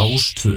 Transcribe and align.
Ástvö 0.00 0.56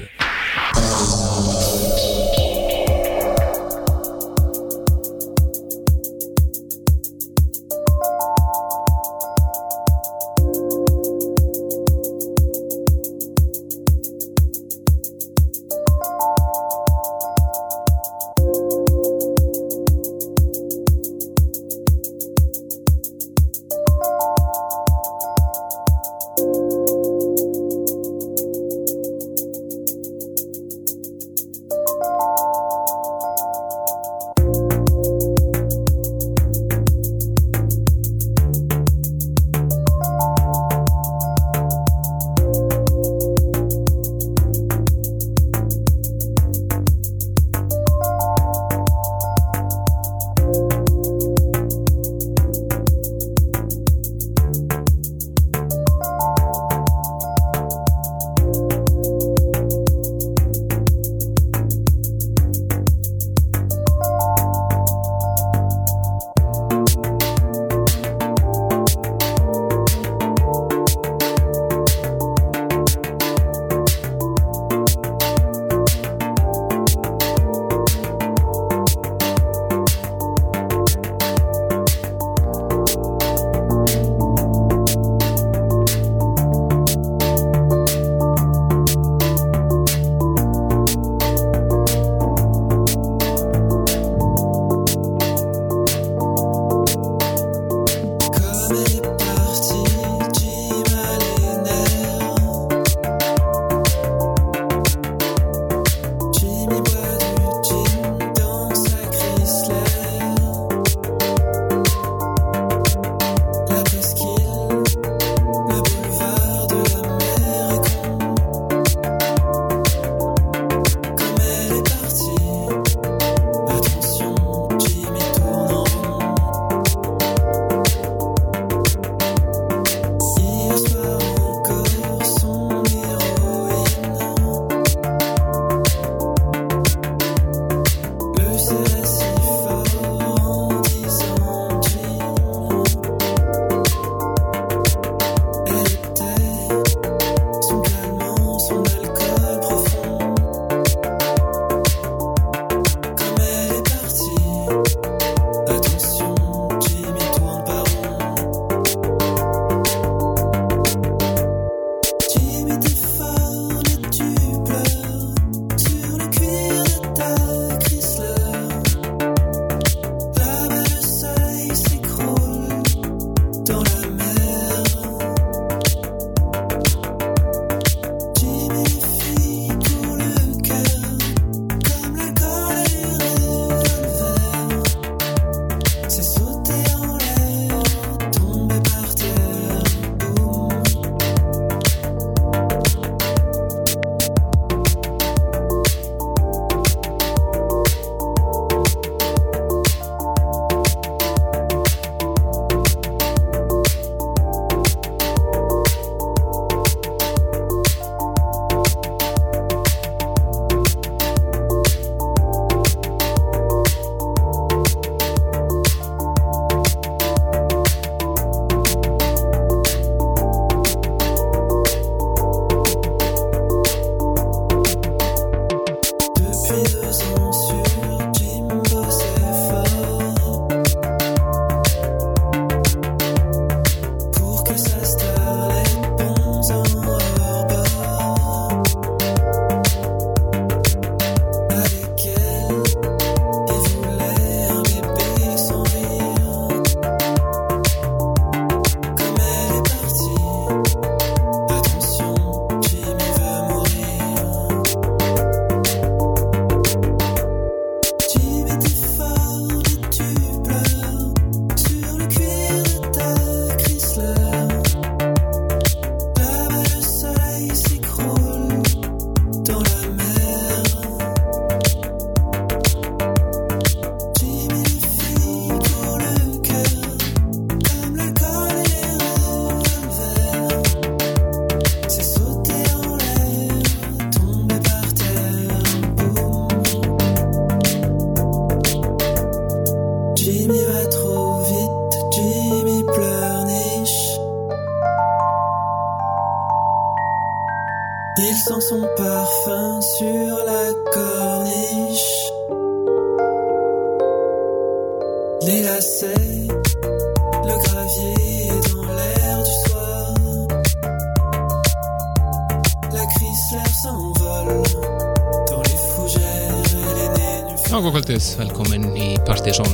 kvöldið, 318.44 318.60
velkomin 318.60 319.06
í 319.16 319.28
Partíson 319.48 319.94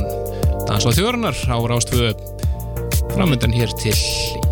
Dans 0.66 0.82
á 0.86 0.90
þjóðarnar 0.90 1.36
á 1.50 1.56
Rástvö. 1.70 2.10
Framöndan 3.10 3.54
hér 3.54 3.70
til 3.78 3.94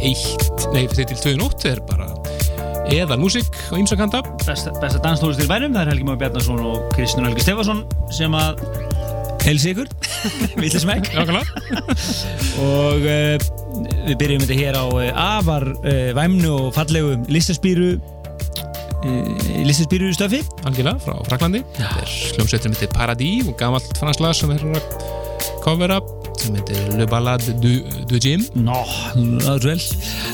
eitt, 0.03 0.67
nei, 0.75 0.87
til 0.91 1.07
tvö 1.07 1.35
nótt 1.39 1.65
er 1.67 1.81
bara 1.87 2.09
eðal 2.91 3.19
músík 3.21 3.47
og 3.71 3.79
ímsakanda 3.79 4.23
besta, 4.45 4.73
besta 4.81 4.99
danstólistir 5.05 5.47
í 5.47 5.51
bænum 5.51 5.75
það 5.75 5.83
er 5.83 5.91
Helgi 5.93 6.07
Már 6.09 6.19
Bjarnason 6.19 6.63
og 6.65 6.89
Kristján 6.95 7.29
Helgi 7.29 7.45
Stefansson 7.45 7.85
sem 8.15 8.35
að 8.35 8.63
helsi 9.47 9.75
ykkur. 9.75 9.91
Vilja 10.61 10.83
Nákvæmlega. 10.83 11.43
Og 12.69 13.07
uh, 13.07 13.49
við 14.09 14.17
byrjum 14.21 14.45
þetta 14.45 14.59
hér 14.59 14.79
á 14.79 14.85
uh, 14.87 15.23
afar 15.39 15.69
uh, 15.79 16.11
væmnu 16.19 16.55
og 16.57 16.73
fallegu 16.77 17.15
listaspýru 17.31 17.97
uh, 19.05 19.65
listaspýru 19.67 20.13
stöfi 20.17 20.43
Algjörlega, 20.69 20.99
frá 21.05 21.17
Fraklandi 21.29 21.65
Þetta 21.77 22.05
er 22.05 22.15
hljómsveitur 22.37 22.75
með 22.75 22.87
Paradis 22.95 23.49
og 23.51 23.59
gamalt 23.61 23.99
franslag 24.01 24.37
sem 24.39 24.55
er 24.55 24.65
að 24.73 24.95
covera 25.65 25.99
sem 26.39 26.55
heitir 26.55 26.93
Le 26.95 27.07
Ballade 27.11 27.55
du, 27.59 27.81
du 28.07 28.19
Jim 28.23 28.45
Nó, 28.63 28.85
vel. 29.65 29.81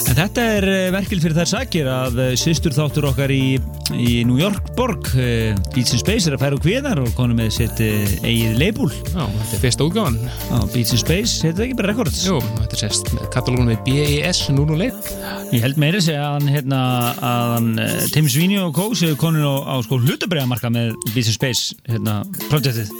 En 0.04 0.18
þetta 0.18 0.44
er 0.58 0.66
uh, 0.68 0.80
verkil 0.94 1.22
fyrir 1.22 1.38
þær 1.38 1.50
sakir 1.54 1.88
að 1.88 2.20
uh, 2.20 2.26
sýstur 2.38 2.76
þáttur 2.76 3.08
okkar 3.08 3.32
í, 3.32 3.56
í 3.96 4.10
New 4.28 4.36
York 4.40 4.74
borg 4.76 5.08
Beats 5.14 5.94
in 5.94 6.02
Space 6.02 6.28
er 6.28 6.36
að 6.36 6.44
færa 6.44 6.58
úr 6.58 6.64
kviðar 6.64 7.00
og 7.02 7.12
konum 7.16 7.38
með 7.40 7.54
sitt 7.56 7.80
eigið 7.80 8.58
leibúl 8.60 8.90
Já, 8.92 9.22
þetta 9.22 9.56
er 9.56 9.62
fyrsta 9.62 9.88
útgáfan. 9.88 10.18
Á 10.52 10.56
Beats 10.74 10.94
in 10.94 11.00
Space, 11.00 11.40
heitir 11.44 11.58
það 11.58 11.66
ekki 11.68 11.78
bara 11.80 11.92
Records? 11.92 12.20
Jú, 12.26 12.40
þetta 12.60 12.76
er 12.76 12.82
sérst 12.84 13.12
með 13.14 13.28
katalógunum 13.34 13.72
með 13.72 13.82
BES 13.88 14.44
001 14.50 15.23
Ég 15.54 15.62
held 15.62 15.76
meira 15.78 16.00
segja 16.02 16.22
að 16.26 16.32
hann, 16.34 16.48
hérna, 16.50 16.78
að 17.22 17.50
hann 17.52 17.66
uh, 17.78 17.90
Tim 18.10 18.26
Sweeney 18.26 18.58
og 18.58 18.72
Co. 18.74 18.88
séu 18.98 19.14
konur 19.18 19.44
á, 19.46 19.54
á 19.70 19.74
sko 19.86 20.00
hlutabræðamarka 20.02 20.70
með 20.74 20.96
in 21.14 21.28
Space 21.30 21.76
hérna, 21.86 22.16
projektið. 22.48 22.90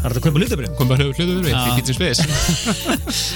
Það 0.00 0.08
er 0.08 0.14
að 0.18 0.24
kaupa 0.24 0.40
hlutabræð. 0.42 0.72
kom 0.80 0.90
bara 0.90 1.06
hlutur 1.06 1.30
við, 1.44 1.52
Já. 1.52 1.60
við 1.68 1.78
getum 1.78 1.96
spes 2.00 2.22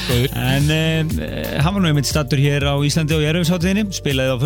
Góður 0.08 0.34
En 0.42 0.66
uh, 0.74 1.22
hann 1.62 1.76
var 1.76 1.84
nú 1.84 1.92
einmitt 1.92 2.10
stattur 2.10 2.42
hér 2.42 2.66
á 2.66 2.74
Íslandi 2.82 3.14
og 3.14 3.22
Jærfisháttiðinni, 3.22 3.86
spilaði 3.94 4.34
á 4.34 4.36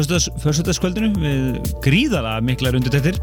föstudagskvöldinu 0.45 1.11
við 1.17 1.73
gríðala 1.89 2.37
miklar 2.45 2.77
undirtættir 2.77 3.17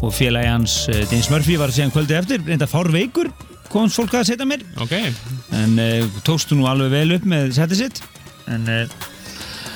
og 0.00 0.16
félagi 0.16 0.48
hans 0.54 0.80
uh, 0.88 1.02
James 1.12 1.28
Murphy 1.34 1.60
var 1.60 1.76
síðan 1.76 1.92
kvöldi 1.92 2.16
eftir, 2.16 2.40
reynda 2.48 2.70
fár 2.70 2.88
veikur 2.96 3.28
komst 3.68 4.00
fólk 4.00 4.16
að 4.16 4.30
setja 4.32 4.48
mér 4.48 4.64
Ok, 4.80 4.96
en 5.60 5.78
tókstu 6.26 6.56
nú 6.56 6.64
alveg 6.66 6.96
vel 6.96 7.20
upp 7.20 7.28
með 7.28 7.52
setið 7.60 7.84
sitt 7.84 8.04
en 8.50 8.64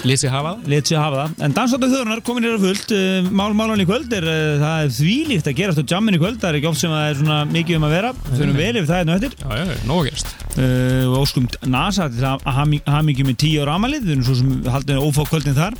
lýsi 0.04 0.30
hafa 0.30 0.54
það 0.64 0.84
sér 0.88 1.00
hafa 1.00 1.20
það. 1.20 1.34
En 1.46 1.54
dansáttu 1.56 1.88
þjóðunar 1.90 2.22
komin 2.26 2.46
hér 2.46 2.56
á 2.56 2.64
fullt. 2.64 2.94
Uh, 2.94 3.28
mál 3.34 3.56
málan 3.56 3.82
í 3.82 3.86
kvöld 3.88 4.12
er, 4.14 4.26
uh, 4.28 4.62
það 4.62 4.84
er 4.84 4.94
þvílíkt 4.98 5.50
að 5.50 5.58
gerast 5.60 5.80
á 5.80 5.84
jammin 5.94 6.16
í 6.16 6.20
kvöld. 6.22 6.40
Það 6.42 6.50
er 6.50 6.58
ekki 6.60 6.70
oft 6.70 6.82
sem 6.82 6.94
það 6.94 7.08
er 7.08 7.20
svona 7.20 7.38
mikið 7.50 7.78
um 7.78 7.86
að 7.88 7.94
vera. 7.96 8.12
Við 8.24 8.42
fyrir 8.42 8.58
vel 8.58 8.72
yfir 8.74 8.90
það 8.90 9.00
hérna 9.00 9.18
eftir. 9.18 9.36
Já, 9.40 9.54
já, 9.60 9.78
nóg 9.88 10.02
að 10.02 10.10
gerast 10.10 10.40
Uh, 10.54 11.08
og 11.10 11.24
óskum 11.24 11.48
NASA 11.66 12.04
til 12.14 12.22
að 12.22 12.44
hafa 12.46 13.00
mikið 13.02 13.26
með 13.26 13.38
tíu 13.42 13.64
ára 13.64 13.74
amalið. 13.74 14.04
Við 14.06 14.12
erum 14.14 14.26
svo 14.28 14.36
sem 14.38 14.52
haldið 14.70 15.00
ófá 15.02 15.24
kvöldin 15.26 15.56
þar. 15.56 15.74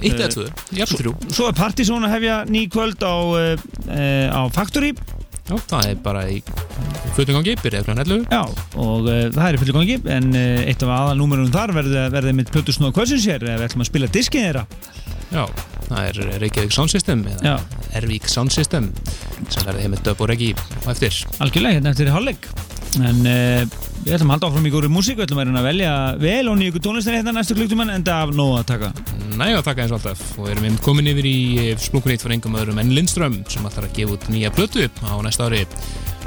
Eitt 0.00 0.18
eða 0.18 0.32
tvö, 0.34 0.46
jafn 0.76 0.98
þrjú 0.98 1.12
Svo 1.30 1.46
er 1.48 1.54
Partizón 1.56 2.04
að 2.04 2.16
hefja 2.16 2.40
ný 2.50 2.66
kvöld 2.72 3.06
á, 3.06 3.14
uh, 3.14 3.54
á 4.26 4.42
Factory. 4.50 4.90
Já, 5.46 5.54
það 5.70 5.88
er 5.92 6.00
bara 6.02 6.24
í 6.26 6.40
fötungangi, 7.14 7.54
byrjaði 7.62 7.86
frá 7.86 7.94
nellu 7.94 8.18
Já, 8.24 8.40
og 8.82 9.06
uh, 9.06 9.22
það 9.30 9.46
er 9.46 9.58
í 9.58 9.60
fullu 9.62 9.76
gangi. 9.76 9.98
En 10.16 10.28
uh, 10.34 10.66
eitt 10.66 10.82
af 10.82 10.92
aðalnúmerum 10.96 11.52
þar 11.54 11.74
verði, 11.76 12.34
með 12.34 12.52
Plötu 12.54 12.74
Snóða 12.74 12.96
Kvöldsins 12.98 13.28
hér. 13.30 13.46
Við 13.46 13.66
ætlum 13.68 13.86
að 13.86 13.90
spila 13.92 14.10
diskið 14.16 14.46
þeirra. 14.48 14.66
Já, 15.30 15.44
það 15.88 16.00
er 16.10 16.20
Reykjavík 16.42 16.74
Sound 16.74 16.92
System 16.94 17.24
eða. 17.30 17.56
Ervík 17.96 18.28
Sound 18.30 18.52
System 18.54 18.90
sem 19.48 19.64
verði 19.66 19.86
heim 19.86 19.94
með 19.94 20.04
döp 20.08 20.22
og 20.22 20.30
reggi 20.30 20.52
á 20.84 20.88
eftir 20.92 21.16
Algjörlega, 21.42 21.78
hérna 21.78 21.92
eftir 21.94 22.10
hálfleik 22.12 22.48
En 23.04 23.28
uh, 23.28 23.78
við 24.06 24.14
ætlum 24.14 24.30
að 24.30 24.36
halda 24.36 24.50
áfram 24.50 24.66
í 24.68 24.72
góri 24.74 24.90
músík 24.92 25.18
Við 25.18 25.26
ætlum 25.26 25.40
að 25.42 25.48
reyna 25.48 25.62
að 25.62 25.66
velja 25.66 25.92
vel 26.22 26.50
og 26.50 26.58
nýju 26.60 26.82
tónlistar 26.82 27.16
hérna 27.16 27.34
næstu 27.34 27.56
klukktumann 27.58 27.90
en 27.90 28.04
það 28.06 28.22
af 28.26 28.34
nóg 28.38 28.52
að 28.60 28.66
taka. 28.70 28.90
Næja, 29.40 29.62
takk 29.66 29.82
eins 29.82 29.94
og 29.94 29.98
alltaf. 29.98 30.22
Og 30.38 30.50
erum 30.52 30.68
við 30.68 30.76
komin 30.86 31.10
yfir 31.10 31.28
í 31.30 31.38
splunkunýtt 31.82 32.22
fyrir 32.22 32.38
engum 32.38 32.58
öðrum 32.60 32.78
en 32.82 32.94
Lindström 32.94 33.40
sem 33.50 33.66
ætlar 33.66 33.88
að 33.88 33.98
gefa 33.98 34.14
út 34.16 34.28
nýja 34.30 34.52
plötu 34.54 34.86
á 35.02 35.14
næsta 35.26 35.50
ári. 35.50 35.64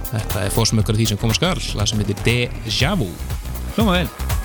Þetta 0.09 0.43
er 0.43 0.53
fórsmökkar 0.57 0.99
því 0.99 1.13
sem 1.13 1.21
koma 1.21 1.37
skall 1.37 1.61
lag 1.79 1.87
sem 1.87 2.03
heitir 2.03 2.19
Deja 2.27 2.95
Vu. 2.99 3.07
Hljóma 3.77 4.01
vel 4.01 4.38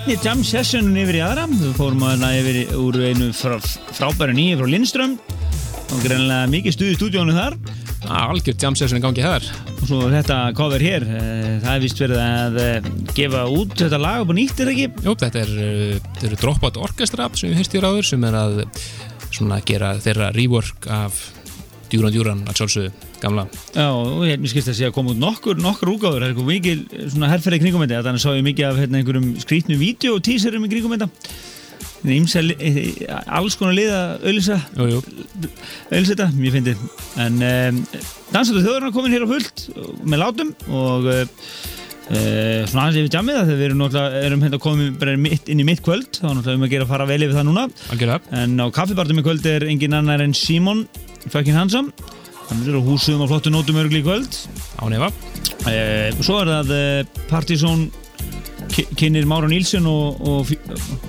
einni, 0.00 0.16
jam 0.24 0.40
session 0.44 0.94
yfir 0.96 1.18
í 1.18 1.20
aðra. 1.24 1.46
Þú 1.50 1.70
fórum 1.76 2.04
að 2.06 2.22
yfir 2.38 2.58
úr 2.78 2.98
einu 3.10 3.30
frá, 3.36 3.56
frábæru 3.96 4.34
nýju 4.36 4.60
frá 4.60 4.68
Lindström. 4.70 5.16
Og 5.90 6.04
greinlega 6.04 6.48
mikið 6.50 6.76
stuð 6.76 6.92
í 6.92 6.96
stúdíónu 6.96 7.34
þar. 7.36 7.56
Algjör 8.10 8.56
jam 8.62 8.76
session 8.78 9.00
í 9.00 9.02
gangi 9.04 9.24
þar. 9.24 9.44
Og 9.76 9.84
svo 9.88 10.00
þetta 10.12 10.38
cover 10.56 10.80
hér. 10.84 11.04
Eh, 11.04 11.58
það 11.64 11.74
er 11.74 11.84
vist 11.84 12.00
verið 12.00 12.22
að 12.22 12.58
eh, 12.62 12.88
gefa 13.16 13.44
út 13.50 13.76
þetta 13.76 14.00
lag 14.00 14.24
upp 14.24 14.32
á 14.32 14.34
nýtt, 14.38 14.56
er 14.56 14.70
það 14.70 14.74
ekki? 14.76 15.04
Jú, 15.08 15.16
þetta 15.24 15.42
er, 15.42 15.52
þetta 16.06 16.30
eru 16.30 16.40
Dropout 16.44 16.80
Orchestra 16.86 17.28
sem 17.34 17.50
við 17.50 17.60
heyrst 17.60 17.76
í 17.76 17.84
ráður 17.84 18.10
sem 18.12 18.26
er 18.30 18.40
að 18.40 18.64
svona 19.30 19.60
gera 19.66 19.94
þeirra 20.00 20.32
rework 20.36 20.88
af 20.90 21.20
Djúran 21.90 22.14
Djúran 22.14 22.44
að 22.48 22.62
sjálfsögðu 22.62 23.09
gamla. 23.22 23.46
Já, 23.74 23.86
og 23.90 24.24
ég 24.28 24.40
mér 24.40 24.52
skilst 24.52 24.72
að 24.72 24.78
sé 24.78 24.88
að 24.88 24.94
koma 24.96 25.14
út 25.14 25.20
nokkur, 25.20 25.60
nokkur 25.60 25.92
úgáður, 25.94 26.20
það 26.20 26.26
er 26.26 26.32
eitthvað 26.32 26.50
mikil 26.50 27.08
svona 27.12 27.30
herrferði 27.32 27.60
í 27.60 27.64
kringum 27.64 27.84
þetta, 27.84 28.02
þannig 28.06 28.24
sá 28.24 28.30
ég 28.34 28.46
mikið 28.46 28.68
af 28.68 28.80
hérna, 28.80 29.00
einhverjum 29.00 29.30
skrítnum 29.44 29.80
vídeo 29.80 30.16
og 30.16 30.24
tíserum 30.26 30.66
í 30.66 30.70
kringum 30.72 30.96
þetta. 30.96 31.10
Ímsa, 32.00 32.40
alls 33.36 33.58
konar 33.60 33.76
liða 33.76 33.98
auðlýsa, 34.22 34.56
Jú, 34.78 34.86
jú, 34.88 35.02
auðlýsa 35.92 36.16
þetta, 36.16 36.78
en 37.20 37.36
um, 37.44 37.82
dansaðu 38.32 38.64
þjóðurna 38.64 38.94
komin 38.94 39.12
hér 39.12 39.26
á 39.28 39.32
fullt 39.34 39.66
með 40.08 40.22
látum 40.22 40.54
og 40.72 41.10
uh, 41.10 41.36
svona 42.10 42.86
aðeins 42.86 43.02
yfir 43.02 43.12
jammið 43.18 43.36
þegar 43.42 43.60
við 43.60 43.66
erum 43.68 43.82
erum 44.24 44.46
hérna 44.46 44.62
komið 44.64 45.04
inn 45.52 45.60
í 45.60 45.66
mitt 45.68 45.84
kvöld. 45.84 46.08
Þá 46.16 46.32
náttúrulega 46.32 46.56
um 46.56 46.64
að 46.66 46.72
gera 46.72 46.86
að 46.88 46.94
fara 46.94 47.06
vel 47.06 47.20
yfir 47.20 47.36
það 47.36 47.46
núna. 47.50 47.66
En 48.40 48.56
á 48.58 48.66
kaffibartum 48.74 49.20
í 49.20 49.26
kvöld 49.28 49.46
er 49.46 49.68
engin 49.68 49.94
annar 50.00 50.24
en 50.24 50.34
Simon 50.34 50.86
fucking 51.28 51.54
handsome 51.54 51.92
Er 52.50 52.74
á 52.74 52.82
húsum 52.82 53.22
og 53.22 53.30
flottu 53.30 53.50
nótum 53.52 53.78
örgli 53.78 54.00
í 54.02 54.04
kvöld. 54.04 54.36
Án 54.82 54.94
efa. 54.96 55.10
E, 55.70 56.10
Svo 56.18 56.40
er 56.42 56.50
það 56.50 56.72
e, 56.74 56.80
Partizón 57.30 57.84
kynir 58.98 59.26
Máru 59.30 59.50
Nílsson 59.50 59.86
og, 59.90 60.18
og, 60.26 60.50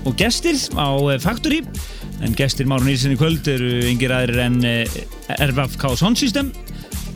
og 0.06 0.18
gestir 0.20 0.60
á 0.78 0.90
e, 1.10 1.18
Factory. 1.24 1.64
En 2.22 2.38
gestir 2.38 2.70
Máru 2.70 2.86
Nílsson 2.86 3.16
í 3.16 3.18
kvöld 3.18 3.50
eru 3.50 3.72
engir 3.90 4.14
aðrir 4.14 4.44
en 4.46 4.62
RFK 5.50 5.96
Sound 5.98 6.22
System 6.22 6.54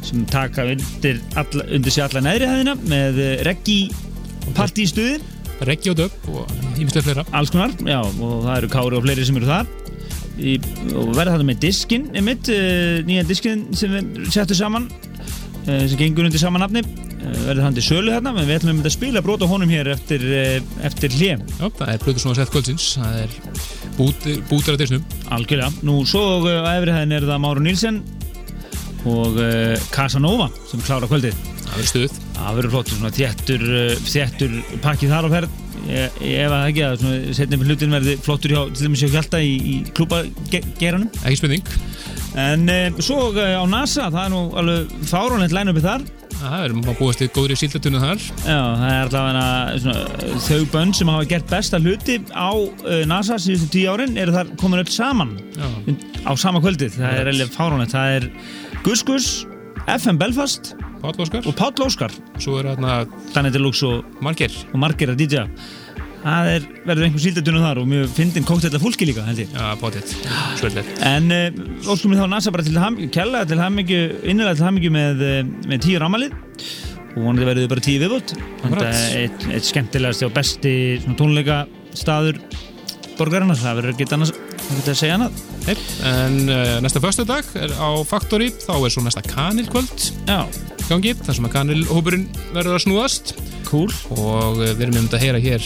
sem 0.06 0.26
taka 0.30 0.66
undir, 0.70 1.22
alla, 1.38 1.64
undir 1.74 1.94
sig 1.94 2.04
alla 2.06 2.22
neðri 2.22 2.50
hæðina 2.50 2.76
með 2.86 3.22
reggi 3.48 3.80
partístuði 4.58 5.18
Reggi 5.66 5.94
og 5.94 5.96
döpp 6.02 6.26
og 6.34 6.50
ímislega 6.76 7.06
fleira. 7.06 7.24
Alls 7.32 7.54
konar, 7.54 7.72
já, 7.80 8.02
og 8.04 8.42
það 8.44 8.56
eru 8.58 8.70
Kári 8.74 8.98
og 8.98 9.06
fleiri 9.06 9.24
sem 9.28 9.38
eru 9.40 9.48
þar 9.48 9.70
í, 10.40 10.58
og 10.94 11.14
verða 11.16 11.36
þetta 11.36 11.48
með 11.48 11.62
diskin 11.64 12.08
einmitt, 12.16 12.50
uh, 12.52 13.02
nýja 13.08 13.26
diskin 13.28 13.66
sem 13.78 13.94
við 13.94 14.30
settum 14.34 14.60
saman 14.60 14.88
uh, 14.90 15.86
sem 15.88 15.98
gengur 16.00 16.28
undir 16.28 16.42
sama 16.42 16.62
nafni 16.62 16.84
uh, 16.84 17.40
verður 17.48 17.64
hann 17.68 17.78
til 17.78 17.86
sölu 17.86 18.14
hérna, 18.14 18.34
menn 18.36 18.50
við 18.50 18.60
ætlum 18.60 18.84
að 18.84 18.94
spila 18.96 19.24
brot 19.26 19.46
á 19.46 19.48
honum 19.50 19.72
hér 19.72 19.92
eftir, 19.96 20.26
eftir 20.86 21.16
hlje 21.16 21.40
Já, 21.40 21.66
það 21.66 21.94
er 21.94 22.04
Plutus 22.04 22.26
svona 22.26 22.40
sett 22.40 22.54
kvöldsins 22.54 22.92
það 23.00 23.20
er 23.24 23.40
bút, 23.96 24.30
bútur 24.50 24.76
að 24.76 24.84
disnum. 24.84 25.10
Algjörlega, 25.32 25.72
nú 25.88 26.02
svo 26.10 26.42
á 26.44 26.76
efri 26.76 26.96
hæðin 26.96 27.16
er 27.16 27.28
það 27.30 27.44
Máru 27.46 27.64
Nílsen 27.64 28.02
og 29.08 29.38
Casanova 29.94 30.50
sem 30.66 30.82
klára 30.82 31.08
kvöldið. 31.08 31.38
Það 31.62 31.76
verður 31.76 31.92
stuð. 31.92 32.16
Það 32.36 32.58
verður 32.58 32.74
flott, 32.74 32.92
svona 32.92 33.14
þéttur 33.16 34.58
pakkið 34.84 35.14
þar 35.14 35.30
á 35.30 35.34
ferð 35.36 35.65
ég, 35.90 36.20
ég 36.26 36.44
ef 36.46 36.54
að 36.56 36.68
ekki 36.72 36.84
að 36.88 36.98
svona 37.04 37.38
setnum 37.40 37.66
hlutin 37.68 37.96
verði 37.96 38.18
flottur 38.26 38.54
hjá, 38.56 38.62
til 38.74 38.88
dæmis 38.88 39.04
hjá 39.06 39.12
Hjalta 39.16 39.42
í, 39.44 39.56
í 39.56 39.76
klúbageranum 39.96 41.10
ekki 41.24 41.40
spurning 41.42 41.66
En 42.36 42.68
e, 42.68 42.78
svo 43.00 43.30
e, 43.32 43.48
á 43.56 43.64
NASA, 43.70 44.10
það 44.12 44.22
er 44.26 44.32
nú 44.34 44.40
alveg 44.60 44.96
fáránlegt 45.08 45.54
line-upi 45.56 45.84
þar. 45.86 46.02
það 46.36 46.66
er 46.66 46.74
maður 46.76 46.98
búast 47.00 47.22
í 47.24 47.30
góðri 47.32 47.56
síldatunum 47.62 48.04
þar 48.04 48.26
Já, 48.44 48.58
það 48.82 48.90
er 48.92 49.06
allavega 49.06 50.36
þau 50.44 50.66
bönn 50.74 50.92
sem 50.98 51.12
hafa 51.14 51.30
gert 51.32 51.48
besta 51.54 51.80
hluti 51.80 52.18
á 52.36 52.52
e, 52.52 52.98
NASA 53.08 53.38
síðustu 53.40 53.70
tíu 53.78 53.94
árin 53.96 54.20
eru 54.20 54.36
þar 54.36 54.52
komin 54.60 54.84
öll 54.84 54.92
saman 54.92 55.32
Já, 55.56 55.70
á 56.28 56.32
sama 56.36 56.60
kvöldið. 56.60 56.98
Það 57.00 57.22
er 57.22 57.32
alveg 57.32 57.56
fáránlegt. 57.56 57.96
Það 57.96 58.18
er 58.18 58.28
Gus 58.84 59.06
Gus, 59.08 59.30
FM 59.88 60.20
Belfast 60.20 60.74
Páll 61.02 61.20
Óskar. 61.26 61.46
Og 61.46 61.58
Páll 61.58 61.86
Óskar, 61.86 62.14
svo 62.42 62.60
er 62.60 62.72
hérna 62.74 63.02
Danny 63.34 63.52
Deluxe 63.54 63.88
og, 63.88 64.16
margir 64.26 64.54
og 64.72 64.80
margir 64.82 65.12
að 65.14 65.22
DJ. 65.22 65.46
Það 66.26 66.48
er, 66.50 66.64
verður 66.88 67.06
einhver 67.06 67.22
síldatunum 67.22 67.62
þar 67.68 67.80
og 67.84 67.90
mjög 67.92 68.08
fyndin 68.16 68.48
kóktella 68.48 68.80
fólki 68.82 69.06
líka, 69.06 69.26
held 69.28 69.44
ég. 69.44 69.52
Já, 69.54 69.68
bótið, 69.78 70.16
svöldið 70.58 70.90
En 71.06 71.30
uh, 71.36 71.60
óskum 71.94 72.16
við 72.16 72.24
þá 72.24 72.32
NASA 72.32 72.54
bara 72.56 72.66
til 72.66 72.80
ham, 72.82 72.98
kella 73.14 73.44
til 73.46 73.62
hamingju, 73.62 74.02
innilega 74.26 74.58
til 74.58 74.66
hamingju 74.66 74.94
með, 74.96 75.22
eh, 75.22 75.42
með 75.70 75.84
tíu 75.86 76.02
rámalið 76.02 76.34
og 77.16 77.20
vonandi 77.22 77.46
verður 77.48 77.68
þið 77.68 77.74
bara 77.76 77.86
tíu 77.86 78.02
viðbútt 78.02 78.34
Þetta 78.64 78.88
er 78.90 79.20
eitt, 79.22 79.46
eitt 79.54 79.70
skemmtilegast 79.70 80.26
og 80.26 80.34
besti 80.36 80.74
tónleika 81.14 81.62
staður 81.96 82.42
borgarinnar, 83.20 83.60
það 83.60 83.80
verður 83.80 83.96
ekki 83.96 84.08
annars 84.16 84.34
að 84.76 84.92
segja 84.98 85.18
annað. 85.18 85.42
Nei, 85.66 85.76
en 86.12 86.38
uh, 86.50 86.76
næsta 86.86 87.02
föstu 87.04 87.26
dag 87.28 87.50
er 87.60 87.74
á 87.78 87.90
Factory 88.08 88.52
þá 88.54 88.74
er 88.78 88.94
svo 88.94 89.06
næsta 89.06 89.24
kanilkvöld 89.26 90.10
gangi, 90.86 91.16
þar 91.26 91.38
sem 91.38 91.48
að 91.48 91.56
kanilhópurinn 91.56 92.28
verður 92.54 92.78
að 92.78 92.84
snúast. 92.86 93.36
Cool. 93.70 93.90
Og 94.14 94.62
uh, 94.62 94.74
við 94.76 94.88
erum 94.88 95.02
um 95.02 95.08
þetta 95.08 95.20
að 95.20 95.26
heyra 95.26 95.44
hér 95.44 95.64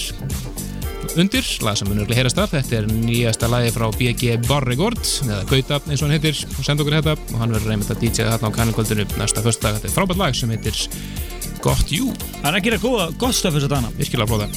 undir, 1.19 1.47
lag 1.65 1.75
sem 1.75 1.89
munur 1.89 2.05
að 2.05 2.19
heyrast 2.19 2.39
af 2.39 2.51
þetta 2.53 2.77
er 2.77 2.85
nýjasta 2.91 3.49
lagi 3.49 3.71
frá 3.75 3.87
BG 3.97 4.37
Borregord 4.45 5.01
eða 5.25 5.41
Gauta 5.49 5.79
eins 5.89 6.03
og 6.03 6.05
hann 6.05 6.15
heitir 6.15 6.37
og 6.53 6.61
senda 6.63 6.85
okkur 6.85 6.99
þetta. 6.99 7.17
Og 7.33 7.41
hann 7.41 7.55
verður 7.55 7.73
reynd 7.73 7.89
að 7.89 8.01
DJ 8.05 8.29
þarna 8.29 8.53
á 8.53 8.57
kanilkvöldinu 8.59 9.07
næsta 9.19 9.43
föstu 9.45 9.65
dag, 9.65 9.79
þetta 9.79 9.89
er 9.89 9.95
frábært 9.97 10.21
lag 10.21 10.37
sem 10.37 10.53
heitir 10.53 10.77
Got 11.59 11.91
You, 11.91 12.13
Það 12.39 12.51
er 12.53 12.59
að 12.59 12.67
gera 12.69 12.83
góða, 12.83 13.09
gott 13.19 13.35
stöf 13.35 13.57
þess 13.57 13.67
að 13.67 13.73
dana 13.75 13.89
virkilega 13.97 14.29
flóða 14.31 14.47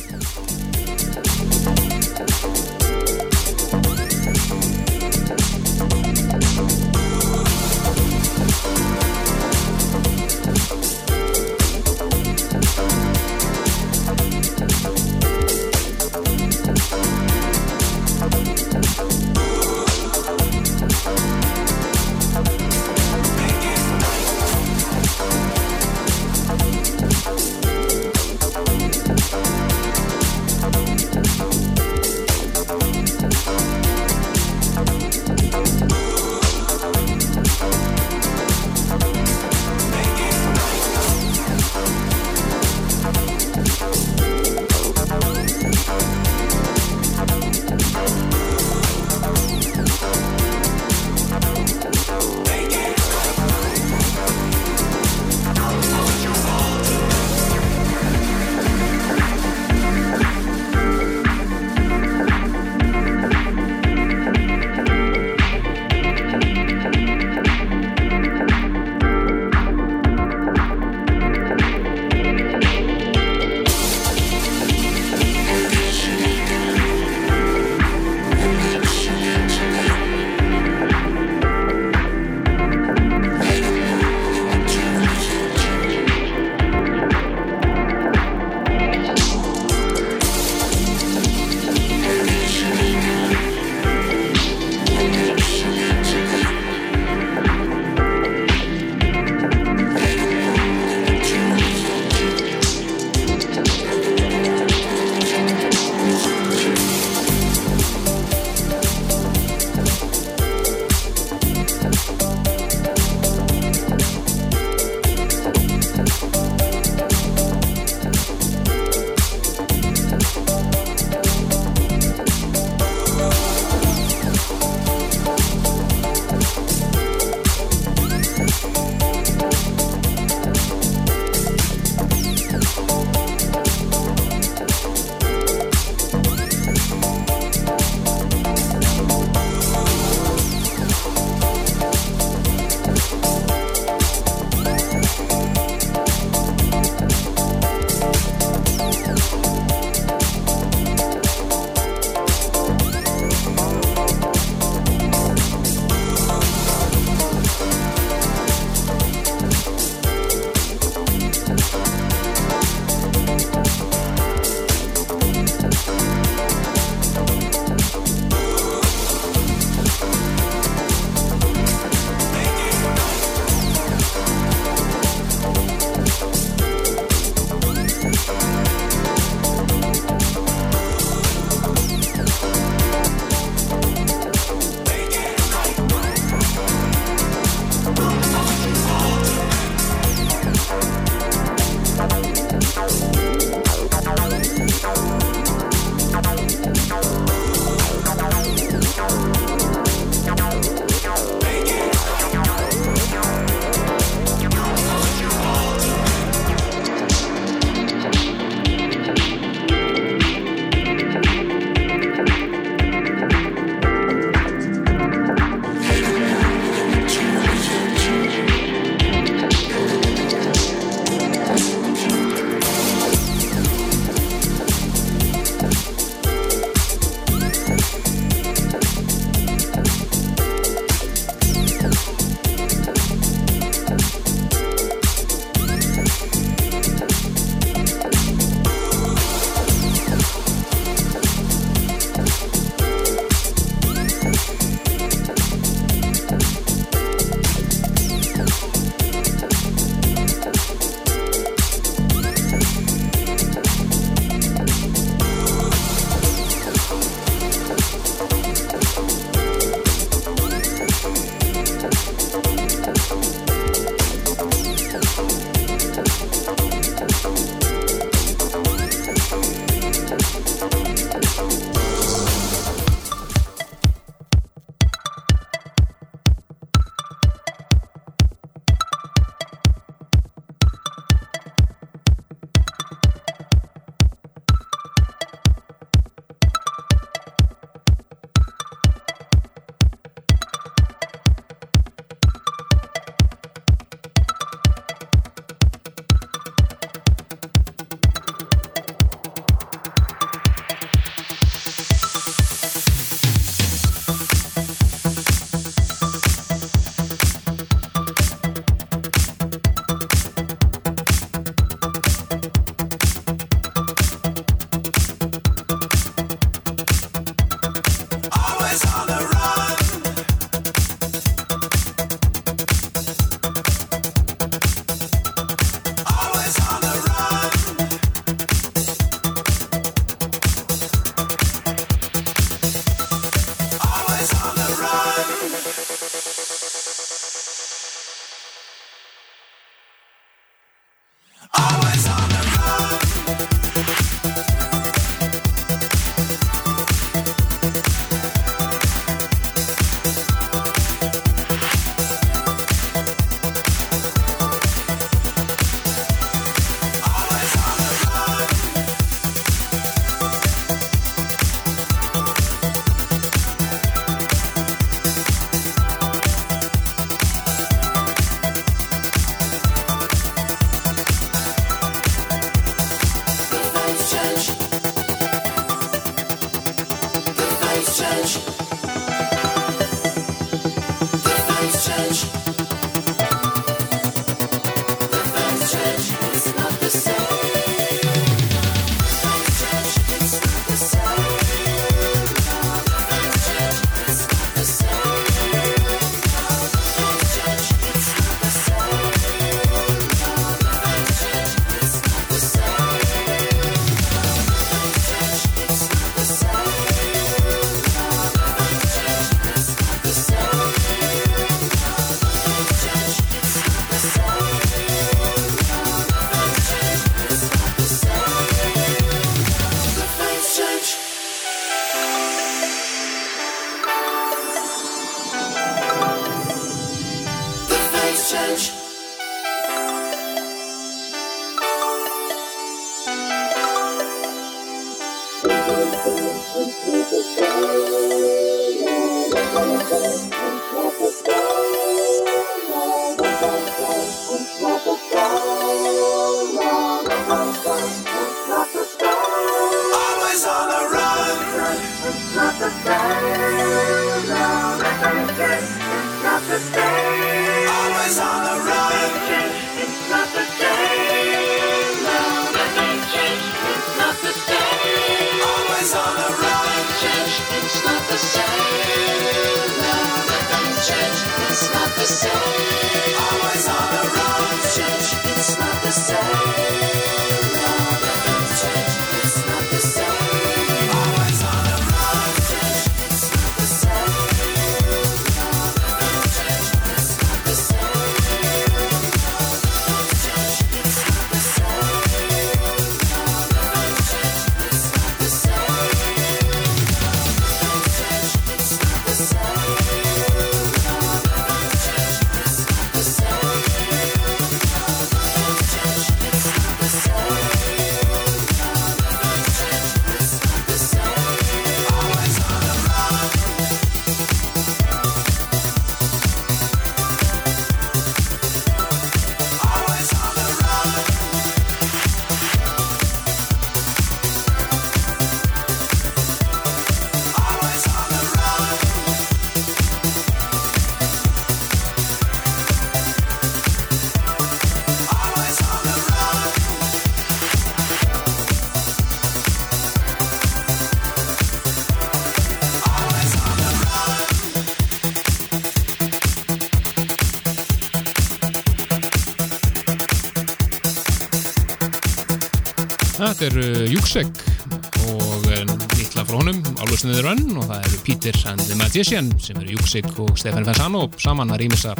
honum, 557.02 557.16
alveg 557.18 557.22
sniður 557.22 557.28
önn 557.32 557.56
og 557.58 557.64
það 557.66 557.86
eru 557.86 557.98
Peter 558.06 558.36
and 558.50 558.62
the 558.68 558.76
Magician 558.78 559.28
sem 559.42 559.58
eru 559.58 559.74
Júksek 559.76 560.06
og 560.22 560.36
Stefán 560.38 560.64
Fensano 560.66 561.00
saman 561.20 561.50
að 561.50 561.62
rýmisa 561.64 561.94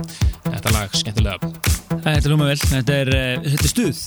þetta 0.47 0.73
lag 0.75 0.95
skemmtilega. 0.95 1.51
Þetta 2.03 2.13
er 2.15 2.29
hljóma 2.31 2.47
vel, 2.49 2.59
þetta 2.63 2.97
er, 3.03 3.11
þetta 3.45 3.67
er 3.67 3.73
stuð. 3.73 4.03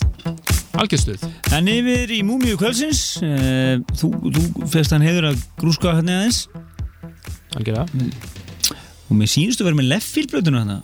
Algjörstuð. 0.75 1.25
En 1.55 1.67
yfir 1.71 2.12
í 2.15 2.21
Múmiu 2.27 2.58
kvöldsins, 2.60 3.01
uh, 3.23 3.77
þú, 3.95 4.12
þú 4.36 4.69
fegst 4.71 4.95
hann 4.95 5.05
hefur 5.05 5.29
að 5.31 5.43
grúska 5.60 5.95
hérna 5.97 6.19
aðeins 6.21 6.41
Algjörða. 7.55 7.86
og 9.10 9.13
mér 9.19 9.31
sínstu 9.31 9.63
að 9.63 9.69
vera 9.71 9.79
með 9.81 9.91
leffílblöðuna 9.93 10.63
hérna. 10.63 10.79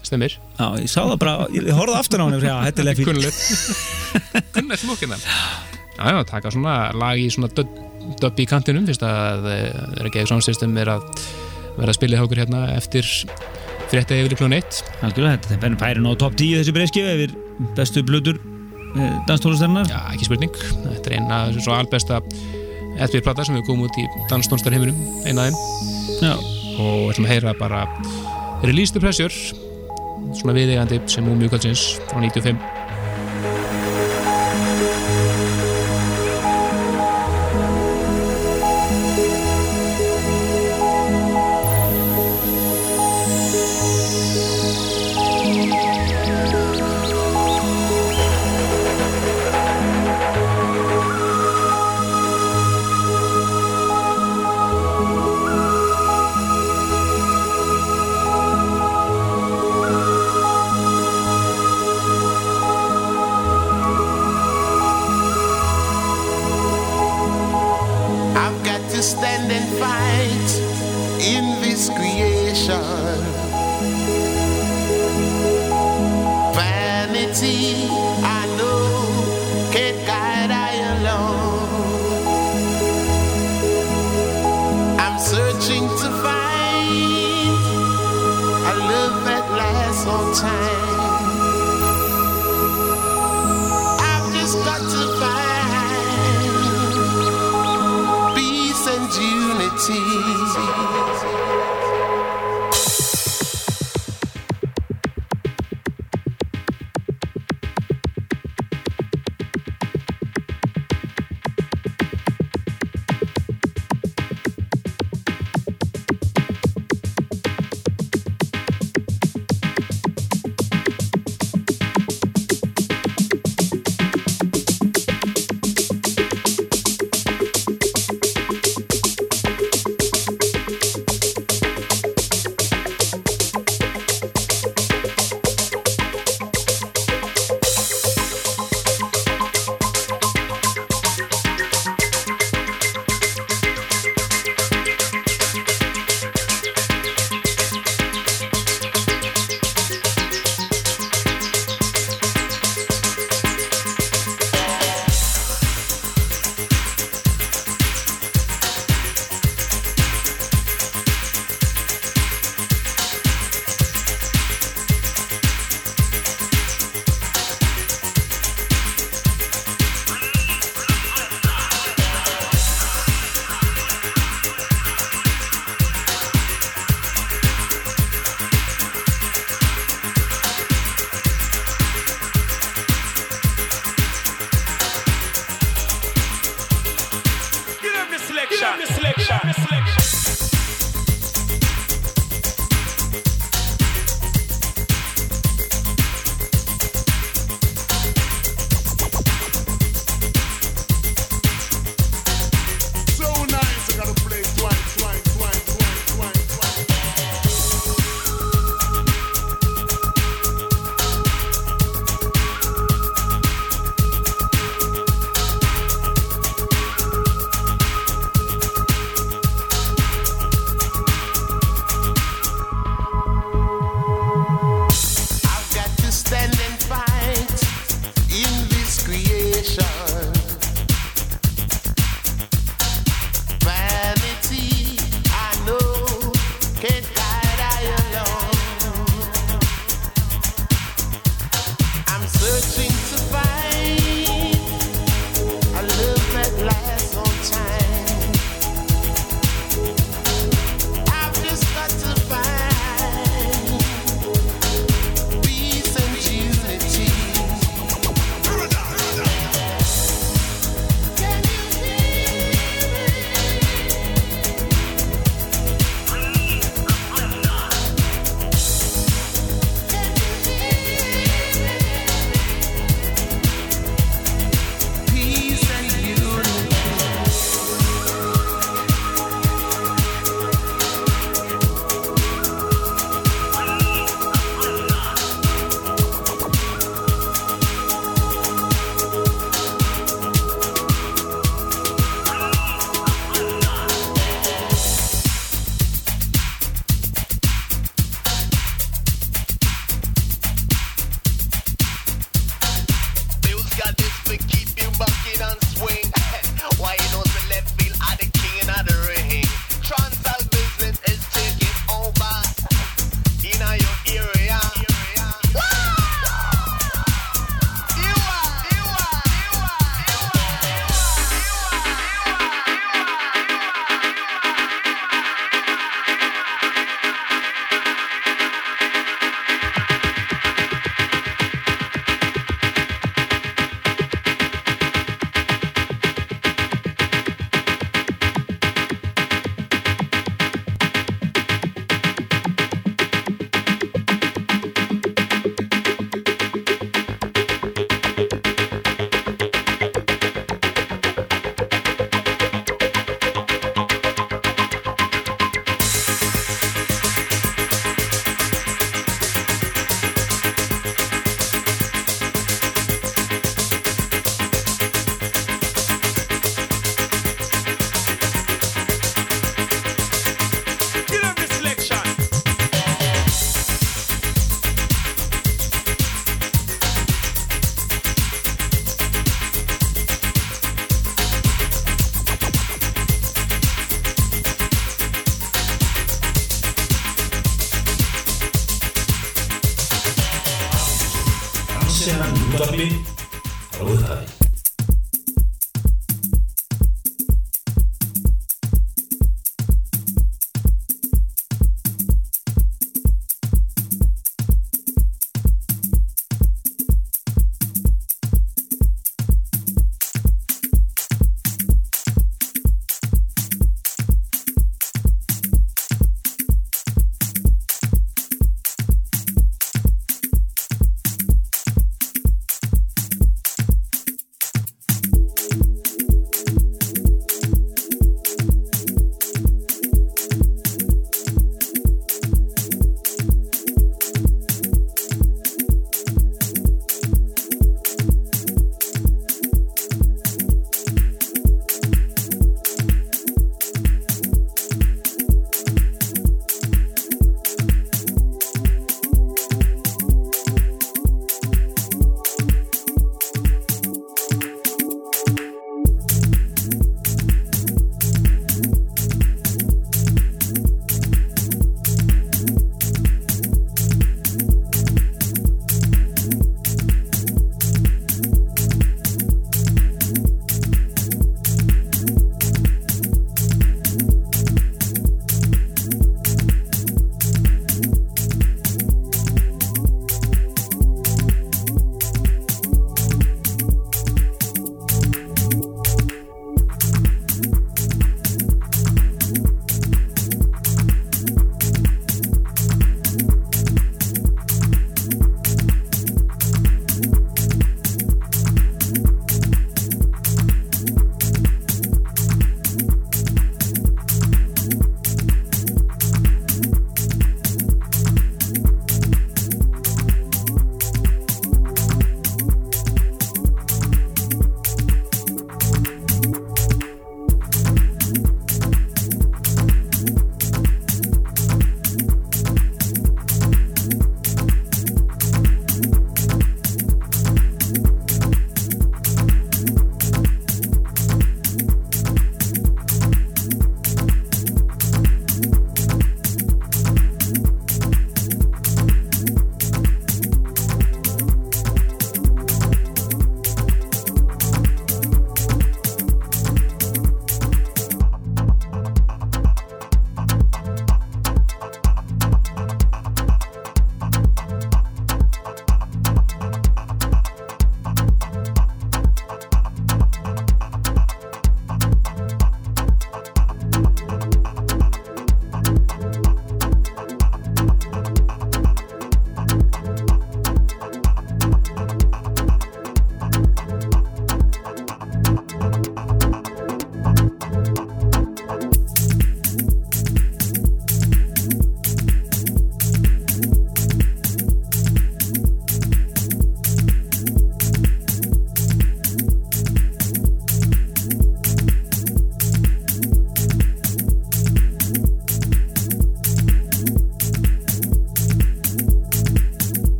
Stemmir. 0.00 0.38
Já, 0.58 0.66
ég 0.80 0.88
sá 0.90 1.02
það 1.04 1.18
bara, 1.20 1.36
ég, 1.54 1.68
horfði 1.76 1.98
aftur 2.00 2.22
á 2.22 2.24
hann 2.24 2.38
og 2.38 2.46
já, 2.46 2.54
þetta 2.70 2.82
er 2.82 2.88
leffíl. 2.90 3.10
Kunnulegt. 3.10 3.40
Kunnulegt 4.56 4.82
smókina. 4.86 5.20
Já, 6.00 6.04
já, 6.08 6.20
taka 6.30 6.50
svona 6.54 6.76
lag 6.96 7.20
í 7.20 7.28
svona 7.30 7.50
döpp 8.20 8.40
í 8.42 8.46
kantinum 8.50 8.86
fyrst 8.88 9.04
að 9.06 9.48
er 9.50 10.08
ekki 10.08 10.22
eða 10.22 10.32
samsýstum 10.34 10.76
er 10.80 10.92
að 10.96 11.04
vera 11.76 11.92
að 11.92 11.98
spila 11.98 12.16
í 12.16 12.20
hákur 12.20 12.42
hérna 12.42 12.62
eftir 12.74 13.06
frétta 13.90 14.18
yfir 14.18 14.36
klón 14.38 14.54
1. 14.56 14.80
Algjörlega, 15.06 15.40
þetta 15.48 15.68
er 15.70 15.76
færin 15.80 16.08
á 16.08 16.12
top 16.18 16.36
10 16.38 16.60
þessi 16.60 16.74
breyskið 16.76 17.10
yfir 17.14 17.36
bestu 17.78 18.04
blöður 18.06 18.38
eh, 18.38 19.16
danstólustennar. 19.28 19.88
Já, 19.90 20.00
ekki 20.14 20.28
spurning. 20.28 20.60
Þetta 20.84 21.10
er 21.10 21.16
eina 21.18 21.40
svo 21.58 21.74
albesta 21.76 22.20
FB-plata 23.00 23.46
sem 23.46 23.56
við 23.58 23.66
komum 23.68 23.88
út 23.88 23.98
í 24.00 24.06
danstónstarheiminum 24.30 24.98
einaðinn 25.24 25.58
og 26.80 27.06
við 27.06 27.10
ætlum 27.14 27.26
að 27.28 27.32
heyra 27.34 27.56
bara 27.58 27.84
Release 28.66 28.92
the 28.92 29.02
Pressure 29.02 29.32
svona 30.36 30.54
viðegandi 30.56 31.00
sem 31.10 31.24
Múmiu 31.26 31.50
kvöldsins 31.50 31.96
frá 32.10 32.20
95 32.20 32.58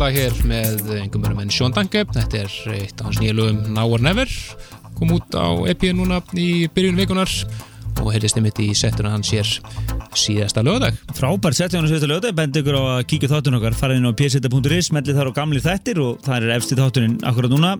lag 0.00 0.14
hér 0.16 0.36
með 0.48 0.78
einhverjum 0.94 1.24
mörgum 1.26 1.40
en 1.42 1.50
Sean 1.52 1.74
Danke. 1.76 2.06
Þetta 2.08 2.38
er 2.40 2.52
eitt 2.72 3.00
af 3.02 3.10
hans 3.10 3.18
nýja 3.20 3.34
lögum 3.36 3.58
Now 3.74 3.92
or 3.92 4.00
Never. 4.00 4.30
Kom 4.96 5.12
út 5.12 5.34
á 5.36 5.52
EP 5.68 5.82
núna 5.92 6.22
í 6.32 6.68
byrjun 6.72 6.96
vikunar 6.96 7.28
og 8.00 8.08
heyrðist 8.14 8.38
einmitt 8.38 8.60
í 8.64 8.70
settuna 8.76 9.12
hans 9.12 9.28
hér 9.34 9.48
síðasta 10.16 10.62
lögadag. 10.64 10.96
Frábært 11.16 11.58
hjá 11.60 11.68
hann 11.74 11.84
að 11.84 12.06
lögða, 12.08 12.32
bendi 12.36 12.62
ykkur 12.62 12.78
á 12.80 12.82
að 12.96 13.02
kíkja 13.12 13.28
þáttun 13.34 13.58
okkar, 13.58 13.76
fara 13.76 13.98
inn 13.98 14.08
á 14.08 14.12
pseta.is, 14.16 14.88
mellið 14.96 15.18
þar 15.20 15.30
á 15.30 15.36
gamli 15.36 15.60
þættir 15.64 16.00
og 16.00 16.22
það 16.24 16.46
er 16.46 16.54
efsti 16.56 16.78
þáttunin 16.78 17.18
akkurat 17.28 17.52
núna 17.52 17.74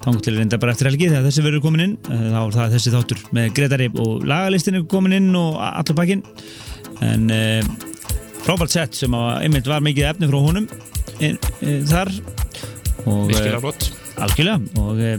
þá 0.00 0.08
til 0.24 0.36
reynda 0.38 0.60
bara 0.60 0.72
eftir 0.72 0.88
helgi 0.88 1.10
þegar 1.10 1.26
þessi 1.28 1.44
verður 1.44 1.64
komin 1.66 1.84
inn 1.84 1.98
eh, 2.08 2.28
þá 2.32 2.40
er 2.40 2.54
það 2.56 2.76
þessi 2.76 2.94
þáttur 2.94 3.24
með 3.36 3.50
Gretari 3.58 3.90
og 4.00 4.24
lagalistin 4.24 4.80
er 4.80 4.86
komin 4.88 5.18
inn 5.18 5.28
og 5.36 5.60
allur 5.60 5.98
bakinn 5.98 6.24
en 7.04 7.28
e, 7.32 7.42
frábært 8.44 8.72
sett 8.72 8.96
sem 8.96 9.12
að 9.16 9.44
einmitt 9.44 9.68
var 9.68 9.84
mikið 9.84 10.08
efni 10.14 10.28
frá 10.30 10.40
honum 10.40 10.66
þar 11.60 12.10
og 13.06 13.30
eh, 13.30 13.34
Virkilega 13.34 13.60
flott. 13.64 13.90
algjörlega 14.20 14.58
og 14.80 15.00
e, 15.00 15.12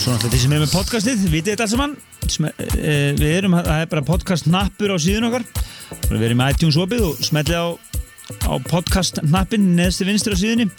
Svo 0.00 0.14
náttúrulega 0.14 0.30
þið 0.32 0.40
sem 0.44 0.54
er 0.56 0.62
með 0.62 0.72
podcastið, 0.74 1.24
vitið 1.32 1.52
þetta 1.52 1.66
alls 1.66 1.74
saman 1.76 1.96
Við 3.20 3.26
erum, 3.26 3.56
það 3.58 3.82
er 3.82 3.90
bara 3.90 4.06
podcast 4.06 4.46
nappur 4.50 4.94
á 4.94 4.96
síðun 5.02 5.28
okkar 5.30 5.44
Við 6.12 6.26
erum 6.28 6.40
með 6.40 6.54
iTunes 6.54 6.78
opið 6.80 7.04
og 7.08 7.22
smellið 7.26 7.58
á, 7.58 7.66
á 8.46 8.54
podcast 8.70 9.20
nappin 9.26 9.72
neðstu 9.76 10.06
vinstur 10.08 10.36
á 10.38 10.42
síðunni 10.42 10.70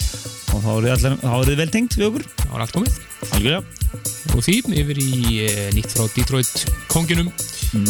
og 0.51 0.59
þá 0.65 0.71
eru 0.73 0.95
þið 0.99 1.21
þá 1.23 1.53
vel 1.61 1.69
tengt 1.71 1.95
við 1.99 2.07
okkur 2.09 2.25
Það 2.41 2.51
var 2.51 2.63
allt 2.65 2.75
komið. 2.75 2.97
Algjörlega 3.31 3.61
Og 4.31 4.43
því 4.45 4.55
yfir 4.81 4.99
í 5.03 5.11
nýtt 5.75 5.93
frá 5.95 6.05
Detroit 6.15 6.63
konginum. 6.91 7.29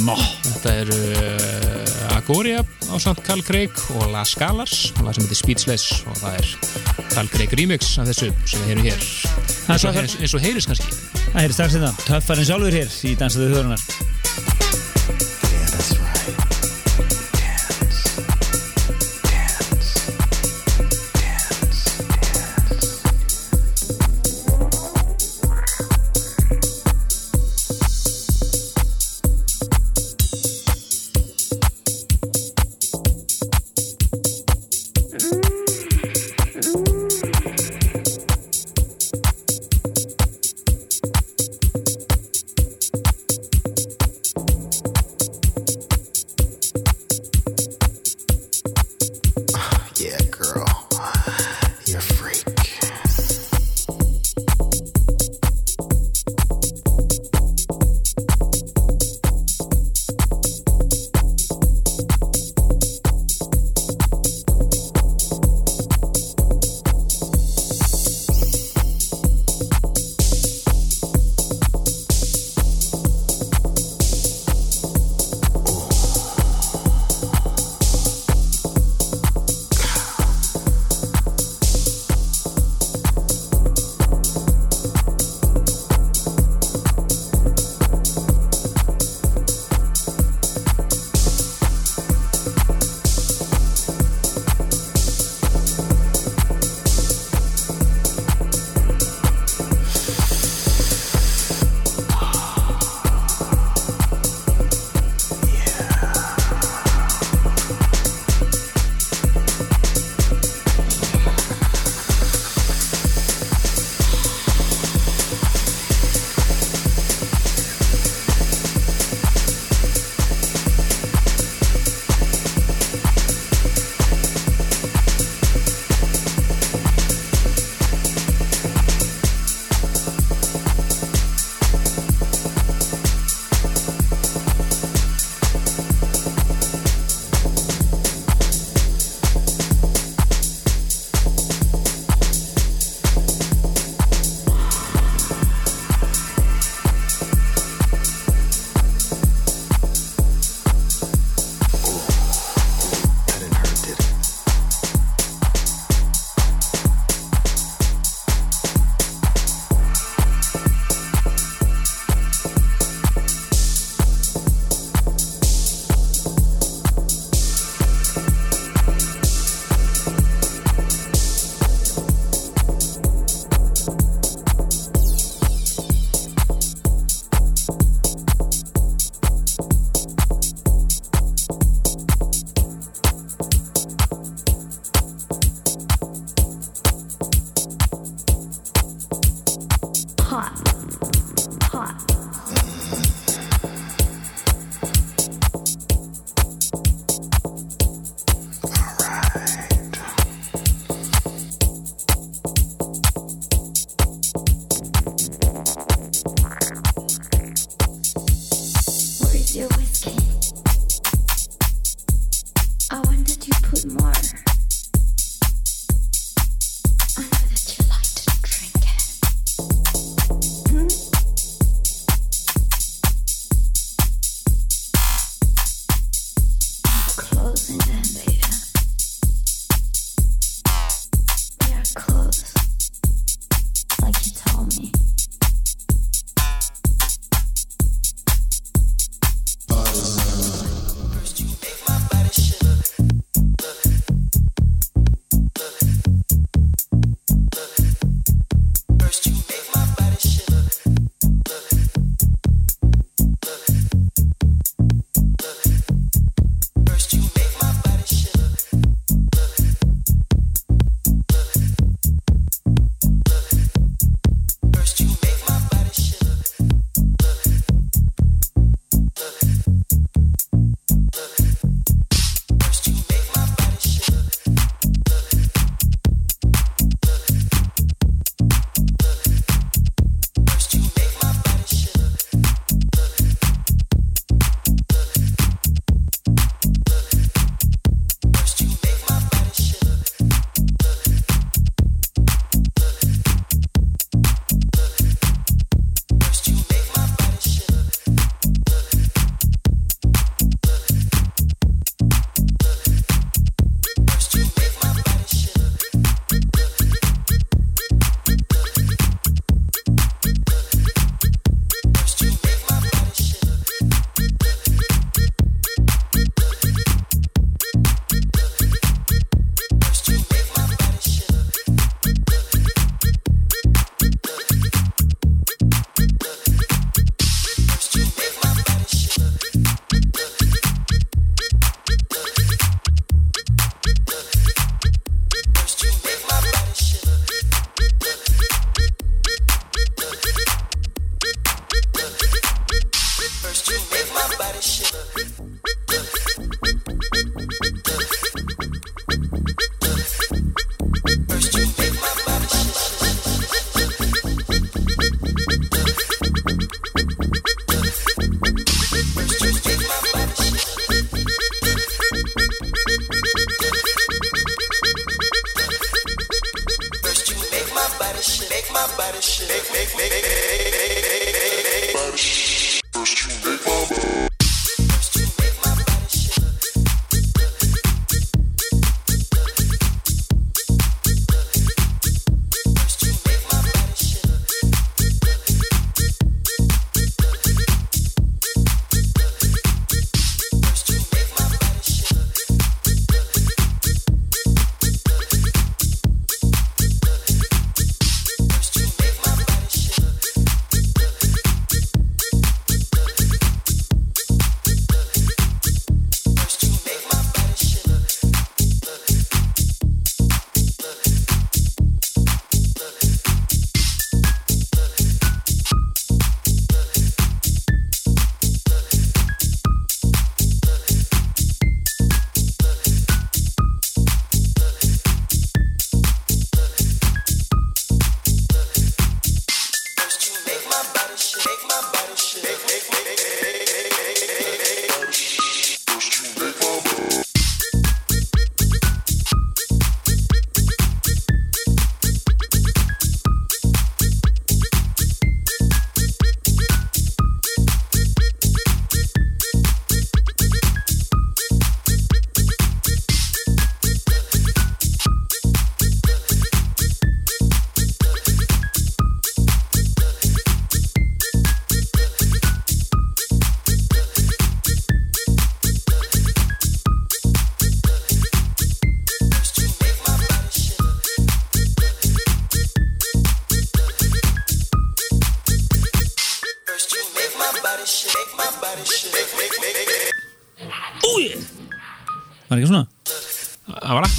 Má, 0.05 0.15
Þetta 0.45 0.73
er 0.81 0.91
Agoria 2.21 2.61
á 2.61 2.95
samt 3.01 3.23
Carl 3.25 3.41
Craig 3.45 3.73
og 3.97 4.11
La 4.13 4.21
Scalas 4.27 4.91
og 4.93 5.07
það 5.07 5.15
sem 5.15 5.25
heitir 5.25 5.39
Speechless 5.39 6.03
og 6.05 6.19
það 6.19 6.37
er 6.37 6.51
Carl 7.15 7.31
Craig 7.33 7.55
remix 7.57 7.95
af 7.97 8.11
þessu 8.11 8.29
sem 8.45 8.61
við 8.61 8.69
heyrum 8.69 8.87
hér. 8.91 9.07
Eins 9.73 10.35
og, 10.37 10.43
heyrist 10.45 10.69
kannski. 10.69 11.01
Það 11.31 11.41
er 11.43 11.57
strax 11.57 11.77
þetta 11.79 11.91
Töffar 12.05 12.43
en 12.43 12.49
sjálfur 12.51 12.77
hér 12.77 12.97
í 13.09 13.17
Dansaðu 13.17 13.51
Þjóðrunar 13.55 14.70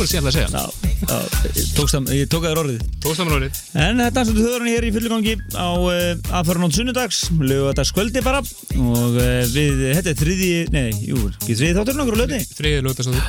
Það 0.03 0.09
var 0.09 0.09
akkur 0.09 0.11
sér 0.11 0.25
að 0.27 0.35
segja. 0.35 0.49
Já, 0.51 0.65
já 1.07 1.67
tókst 1.77 1.95
það, 1.95 2.09
ég 2.17 2.29
tók 2.31 2.43
að 2.43 2.53
þér 2.53 2.61
orðið. 2.63 2.81
Tókstamanórið 3.05 3.59
En 3.83 4.01
þetta 4.03 4.23
er 4.23 4.27
svolítið 4.27 4.47
þjóðurinn 4.47 4.71
hér 4.73 4.87
í 4.87 4.91
fullugangi 4.97 5.35
á 5.55 5.71
uh, 5.79 6.39
aðfæranótt 6.39 6.75
sunnudags, 6.79 7.19
lögadags 7.39 7.93
bara. 8.25 8.41
Og 8.83 9.15
uh, 9.15 9.45
við, 9.53 9.83
þetta 9.95 10.11
er 10.11 10.19
þriði, 10.19 10.49
nei, 10.75 10.91
jú, 11.07 11.23
þriði 11.47 11.77
þátturinn 11.79 12.03
okkur 12.03 12.19
á 12.19 12.23
lögni 12.23 12.41
Þriðið 12.51 12.87
lögdagstóður 12.89 13.23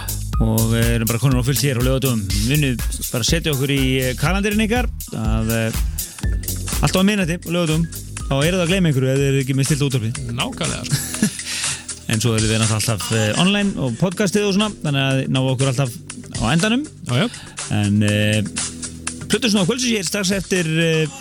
og 0.44 0.74
uh, 0.74 0.80
erum 0.96 1.12
bara 1.12 1.22
konur 1.22 1.44
á 1.44 1.48
fullt 1.48 1.62
hér 1.62 1.78
á 1.78 1.86
lögadöfum 1.86 2.24
vinnum 2.50 2.80
bara 3.12 3.28
setja 3.28 3.54
okkur 3.54 3.76
í 3.76 3.84
kalendarinn 4.18 4.66
ykkar. 4.66 4.90
Að 5.14 5.54
uh, 5.54 5.82
alltaf 6.82 7.04
að 7.04 7.10
minnati 7.12 7.38
á 7.38 7.50
lögadöfum 7.54 7.86
þá 8.24 8.36
er 8.40 8.58
það 8.58 8.64
að 8.66 8.74
gleyma 8.74 8.90
einhverju 8.90 9.14
þið 9.14 9.30
eru 9.30 9.44
ekki 9.44 9.58
með 9.60 9.70
stilt 9.70 9.86
útvarfi 9.86 10.34
Nákvæmlega 10.34 10.88
sko. 10.90 11.30
en 12.14 12.24
svo 12.24 12.34
eru 12.38 12.50
við 12.50 12.64
náttúrulega 12.64 12.98
alltaf 12.98 13.40
online 13.44 13.78
og 13.78 13.96
podcastið 14.02 14.50
og 14.50 14.58
svona. 14.58 14.74
Þannig 14.84 15.06
að 15.06 15.22
ná 15.34 15.40
okkur 15.44 15.72
alltaf 15.72 15.94
á 16.44 16.48
endanum. 16.54 16.86
Já, 17.08 17.24
já. 17.24 17.28
En 17.74 18.04
uh, 18.04 18.72
Plutusnú 19.34 19.64
á 19.64 19.66
kvöldsins 19.66 19.96
ég 19.96 20.04
er 20.04 20.06
strax 20.06 20.30
eftir 20.36 20.68
uh, 20.70 21.14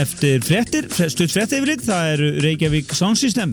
eftir 0.00 0.42
fréttir, 0.42 0.88
stutt 0.90 1.30
fréttir 1.30 1.60
yfirleitt 1.60 1.84
það 1.86 2.08
eru 2.16 2.30
Reykjavík 2.42 2.94
Sound 2.98 3.20
System. 3.20 3.52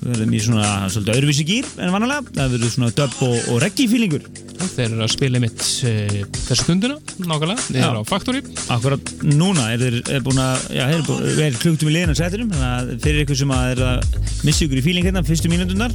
Við 0.00 0.08
verðum 0.10 0.34
í 0.34 0.40
svona 0.42 0.70
svolítið 0.90 1.14
öðruvísi 1.14 1.46
gýr 1.46 1.68
en 1.82 1.92
vanalega, 1.94 2.26
það 2.34 2.56
verður 2.56 2.72
svona 2.74 2.90
dub 2.98 3.22
og, 3.26 3.36
og 3.52 3.60
reggae 3.62 3.86
feelingur. 3.92 4.26
Þeir 4.56 4.86
eru 4.88 5.04
að 5.04 5.12
spila 5.14 5.42
mitt 5.44 5.62
uh, 5.62 6.18
þessu 6.48 6.58
stundina 6.64 6.98
Nákvæmlega. 7.22 7.62
Þeir 7.68 7.86
eru 7.86 8.02
á 8.02 8.10
Factory. 8.10 8.42
Akkurat 8.74 9.14
núna 9.30 9.70
er 9.76 9.84
þeir 9.84 9.98
er 10.16 10.26
búin 10.26 10.42
að 10.42 10.66
já, 10.66 10.82
þeir 10.82 10.96
eru 10.96 11.06
búin 11.10 11.22
að 11.22 11.38
vera 11.38 11.60
klukkutum 11.62 11.92
í 11.92 11.96
liðan 12.00 12.18
settinum 12.18 12.50
þannig 12.54 12.72
að 12.72 13.06
fyrir 13.06 13.22
ykkur 13.26 13.40
sem 13.44 13.54
að 13.54 13.70
er 13.76 13.84
að 13.92 14.18
missa 14.48 14.66
ykkur 14.66 14.82
í 14.82 14.86
feeling 14.88 15.06
hérna 15.06 15.22
fyrstu 15.26 15.52
mínúndundar 15.52 15.94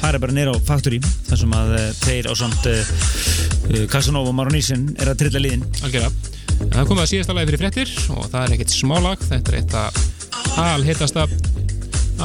fara 0.00 0.20
bara 0.22 0.34
neyra 0.34 0.56
á 0.56 0.58
Factory 0.64 0.98
þar 1.28 1.42
sem 1.44 1.56
að 1.60 1.72
uh, 1.76 1.86
þeir 2.02 2.28
á 2.28 2.34
samt 2.40 2.68
uh, 2.70 2.92
uh, 3.70 3.86
Casanova 3.92 4.32
og 4.32 4.36
Maronísin 4.40 4.90
er 4.98 5.12
að 5.12 5.24
trilla 5.24 5.44
liðin. 5.44 5.66
Algjörða 5.84 6.12
En 6.60 6.74
það 6.74 6.82
er 6.82 6.88
komið 6.90 7.02
að 7.02 7.10
síðasta 7.10 7.36
lagi 7.36 7.48
fyrir 7.48 7.62
fréttir 7.62 7.92
og 8.14 8.26
það 8.28 8.42
er 8.42 8.54
ekkert 8.56 8.74
smálag. 8.74 9.22
Þetta 9.30 9.52
er 9.52 9.58
eitt 9.60 9.76
að 9.80 9.88
alhittasta 10.60 11.24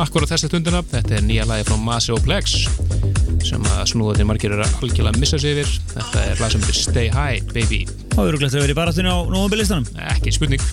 akkur 0.04 0.26
á 0.28 0.32
þessa 0.34 0.50
stundina. 0.50 0.82
Þetta 0.92 1.18
er 1.18 1.24
nýja 1.26 1.48
lagi 1.48 1.68
frá 1.70 1.78
Masi 1.80 2.12
og 2.16 2.24
Plex 2.26 2.66
sem 3.46 3.68
að 3.72 3.84
snúðatir 3.94 4.28
margir 4.28 4.56
eru 4.56 4.66
að 4.66 4.80
algjörlega 4.82 5.22
missa 5.22 5.40
sig 5.40 5.56
yfir. 5.56 5.70
Þetta 5.94 6.26
er 6.32 6.44
lag 6.44 6.52
sem 6.52 6.66
heitir 6.66 6.82
Stay 6.82 7.08
High 7.14 7.54
Baby. 7.54 7.86
Þá 8.16 8.22
eru 8.26 8.42
glætt 8.42 8.58
að 8.58 8.66
vera 8.66 8.76
í 8.76 8.80
baráttunni 8.82 9.16
á 9.16 9.20
nógubilistanum 9.32 9.88
ekki 10.12 10.36
spurning 10.36 10.64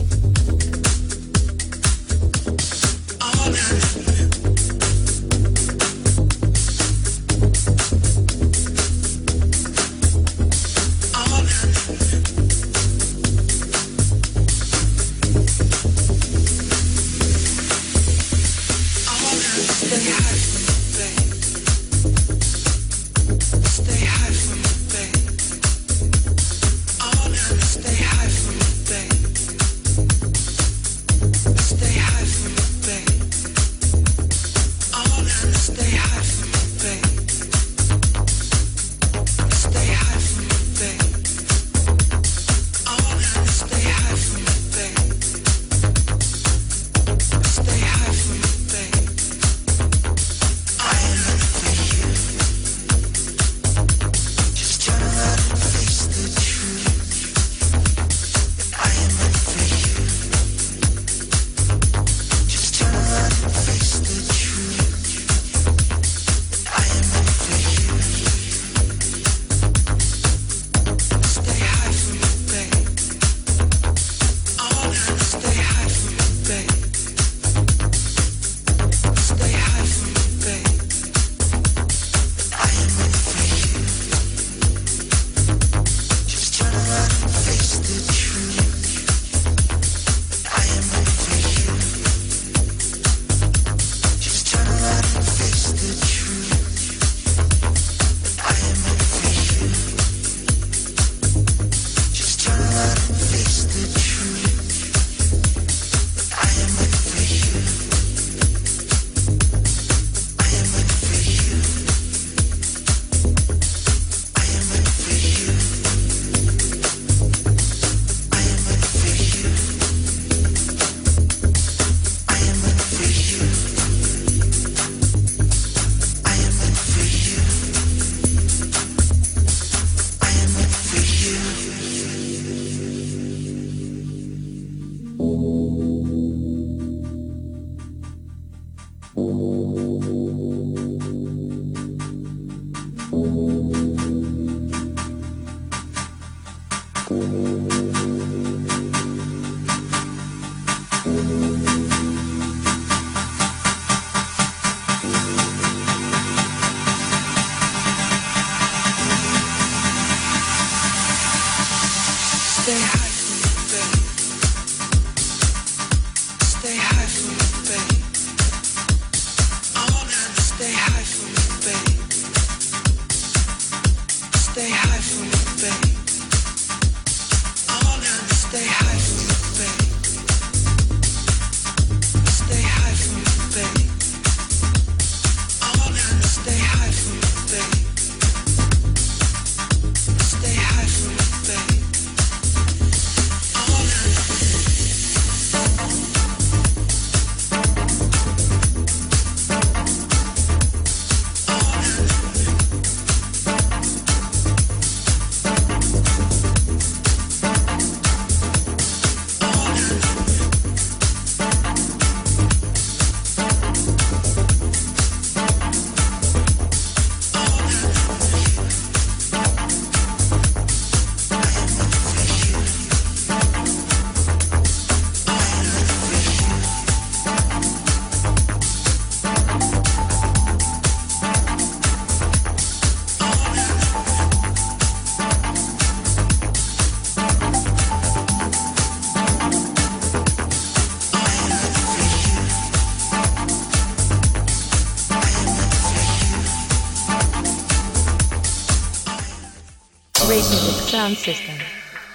Sound 251.03 251.19
System 251.19 251.57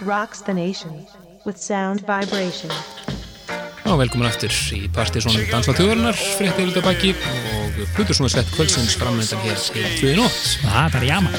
rocks 0.05 0.41
the 0.41 0.53
nation 0.53 1.05
with 1.45 1.57
sound 1.57 1.99
vibration. 2.07 2.71
Já, 3.83 3.91
velkomin 3.99 4.27
aftur 4.29 4.53
í 4.77 4.85
partysónu 4.95 5.41
Dansa 5.51 5.73
þjóðarinnar, 5.75 6.15
fréttir 6.15 6.69
út 6.71 6.77
af 6.79 6.85
baki 6.87 7.11
og 7.11 7.81
Plutur 7.97 8.15
svona 8.15 8.31
sett 8.31 8.47
kvöldsins 8.53 8.95
framöndan 8.95 9.43
hér 9.43 9.59
til 9.59 9.83
tvöði 9.97 10.13
nótt. 10.21 10.39
Það 10.61 10.79
er 10.85 10.93
bara 10.95 11.09
jama 11.09 11.33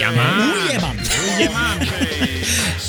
Jama! 0.00 0.26
Újeman 1.36 1.86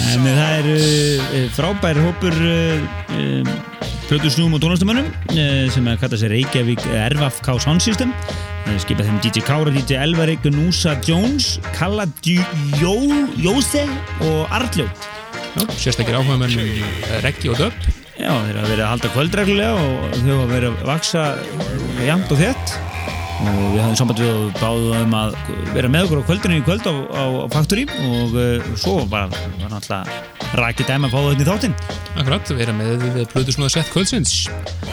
En 0.09 0.25
það 0.25 0.41
er 0.47 0.71
uh, 0.73 1.45
frábær 1.53 2.01
hópur 2.07 2.33
uh, 2.33 2.87
um, 3.13 3.51
plötusnúum 4.09 4.57
og 4.57 4.65
tónlistamönnum 4.65 5.13
uh, 5.35 5.69
sem 5.69 5.93
að 5.93 6.01
kalla 6.01 6.23
sér 6.23 6.33
Reykjavík 6.33 6.81
RFK 7.13 7.59
Sound 7.61 7.85
System 7.85 8.17
uh, 8.68 8.78
skipa 8.82 9.05
þeim 9.05 9.20
DJ 9.24 9.43
Kára, 9.45 9.74
DJ 9.74 9.99
Elvarik 10.03 10.45
Núsa 10.53 10.95
Jones, 11.07 11.57
Kalla 11.76 12.05
Jó, 12.24 12.95
Jóse 13.39 13.84
og 14.24 14.53
Arljó 14.53 14.88
Já, 15.53 15.68
sérstakir 15.78 16.16
áhuga 16.18 16.39
menn 16.41 16.55
reggi 17.22 17.51
og 17.53 17.59
döpp. 17.59 17.86
Já, 18.18 18.32
þeir 18.32 18.57
hafa 18.57 18.70
verið 18.72 18.82
að 18.82 18.89
halda 18.89 19.11
kvöldreglulega 19.14 19.84
og 19.84 20.16
þau 20.16 20.32
hafa 20.32 20.49
verið 20.49 20.70
að 20.72 20.89
vaksa 20.89 21.26
jæmt 22.01 22.34
og 22.34 22.41
þett 22.41 22.76
og 23.43 23.57
við 23.74 23.80
hafum 23.82 23.97
samband 23.99 24.22
við 24.24 24.32
og 24.32 24.59
báðum 24.61 24.99
um 25.01 25.16
að 25.20 25.34
vera 25.74 25.89
með 25.91 26.05
okkur 26.07 26.22
á 26.22 26.28
kvöldinu 26.30 26.59
í 26.59 26.64
kvöld 26.66 26.88
á, 26.88 26.93
á, 26.93 27.24
á 27.43 27.47
Factory 27.53 27.84
og 27.89 28.38
uh, 28.38 28.72
svo 28.80 29.01
var, 29.11 29.34
var 29.59 29.74
náttúrulega 29.74 30.57
rækið 30.61 30.89
dæmi 30.89 31.09
að 31.09 31.16
fá 31.16 31.20
þetta 31.28 31.43
í 31.43 31.49
þáttinn 31.49 31.78
Akkurat, 32.14 32.53
vera 32.53 32.76
með 32.78 33.24
Plutur 33.34 33.55
svona 33.55 33.72
sett 33.74 33.89
kvöldsins. 33.89 34.43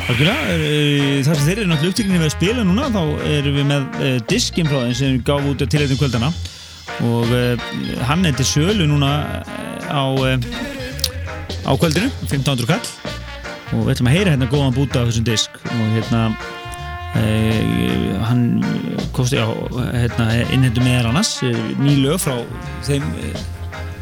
Uh, 0.09 1.20
þar 1.24 1.36
sem 1.36 1.44
þeir 1.44 1.59
eru 1.61 1.68
náttúrulega 1.70 1.92
upptíkinni 1.92 2.18
við 2.18 2.26
að 2.26 2.32
spila 2.34 2.62
núna 2.66 2.88
þá 2.90 3.03
erum 3.28 3.57
við 3.59 3.66
með 3.68 3.98
uh, 4.01 4.14
diskinn 4.30 4.70
frá 4.70 4.78
þeim 4.82 4.94
sem 4.96 5.12
við 5.14 5.26
gáum 5.28 5.48
út 5.51 5.62
til 5.62 5.82
þetta 5.82 5.98
kvöldana 6.01 6.30
og 7.07 7.34
uh, 7.36 7.66
hann 8.09 8.24
er 8.28 8.34
til 8.38 8.46
sölu 8.48 8.88
núna 8.90 9.11
á, 9.86 10.05
uh, 10.11 10.34
á 11.68 11.72
kvöldinu 11.76 12.09
1500 12.26 12.70
kall. 12.70 12.90
Og 13.70 13.84
við 13.86 13.92
ætlum 13.94 14.11
að 14.11 14.16
heyra 14.16 14.34
hérna 14.34 14.51
góðan 14.51 14.74
búta 14.74 15.05
á 15.05 15.07
þessum 15.07 15.28
disk. 15.28 15.61
Og 15.68 15.94
hérna 15.94 16.24
hann 18.22 18.42
kosti 19.14 19.38
á 19.42 19.51
hérna, 19.90 20.28
innhendu 20.55 20.82
meðal 20.84 21.09
annars 21.11 21.32
ný 21.82 21.96
lög 22.05 22.20
frá 22.22 22.36
þeim 22.86 23.09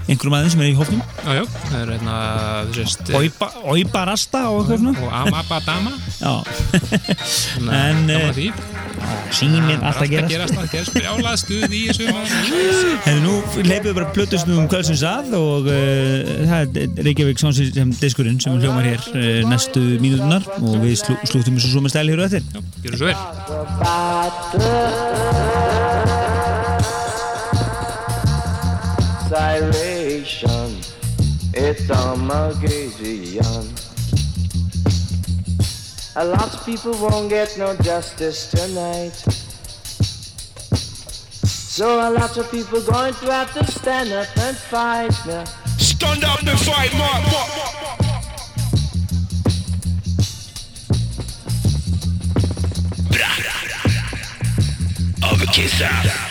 einhverjum 0.09 0.37
aðeins 0.39 0.55
sem 0.57 0.63
er 0.65 0.71
í 0.71 0.77
hófnum 0.79 1.01
Já, 1.05 1.31
já, 1.37 1.45
það 1.69 1.79
er 1.79 1.89
hérna, 1.95 2.17
þú 2.69 2.73
sést, 2.79 3.11
Oiba, 3.19 3.49
Oiba 3.69 4.01
Rasta 4.09 4.41
og 4.49 4.59
eitthvað 4.63 4.79
svona 4.81 4.93
og 5.05 5.09
Amabadama. 5.23 5.93
Já, 6.19 6.33
Þannig 7.59 7.73
En, 7.79 7.99
eh, 8.11 8.17
síminn 9.37 9.83
alltaf 9.85 9.99
Alltaf 9.99 10.09
gerast 10.13 10.33
gerast, 10.33 10.55
það 10.57 10.69
gerst 10.73 10.93
brjálað 10.97 11.37
stuð 11.43 11.71
í 11.77 11.83
þessu. 11.91 12.05
Hefur 13.05 13.23
nú 13.25 13.35
leipum 13.67 13.89
við 13.91 13.97
bara 14.01 14.13
plötusnum 14.17 14.63
um 14.63 14.69
kvöldsins 14.71 15.05
að 15.07 15.27
og 15.39 15.69
uh, 15.69 15.73
það 16.49 16.61
er 16.65 16.89
Reykjavík 17.09 17.39
Sónsins 17.43 17.75
sem 17.77 17.89
diskurinn 18.01 18.41
sem 18.43 18.57
hljómar 18.59 18.87
hér 18.89 19.03
uh, 19.13 19.43
næstu 19.49 19.83
mínútunar 20.03 20.43
og 20.59 20.75
við 20.85 20.95
slú, 21.03 21.15
slúttum 21.29 21.57
þessu 21.59 21.71
svo 21.75 21.81
með 21.85 21.93
stæli 21.97 22.11
hér 22.15 22.21
og 22.25 22.27
eftir. 22.31 22.43
Já, 22.49 22.61
gjörðu 22.85 22.99
svo 22.99 23.07
vel. 23.13 23.19
Siration, 29.29 29.88
it's 31.61 31.91
Armageddon. 31.91 33.75
A 36.17 36.25
lot 36.25 36.55
of 36.55 36.65
people 36.65 36.93
won't 37.01 37.31
get 37.31 37.59
no 37.59 37.75
justice 37.77 38.51
tonight. 38.51 39.17
So 41.45 41.99
a 42.09 42.11
lot 42.11 42.37
of 42.37 42.51
people 42.51 42.81
going 42.83 43.15
to 43.15 43.33
have 43.33 43.53
to 43.55 43.65
stand 43.71 44.13
up 44.13 44.29
and 44.39 44.57
fight 44.57 45.15
now. 45.27 45.45
Stand 45.79 46.25
up 46.25 46.43
and 46.43 46.59
fight, 46.61 46.95
Mark. 46.95 47.79
Yes, 55.59 55.81
one 55.81 55.89
love 55.91 56.03
in 56.03 56.19
the 56.19 56.28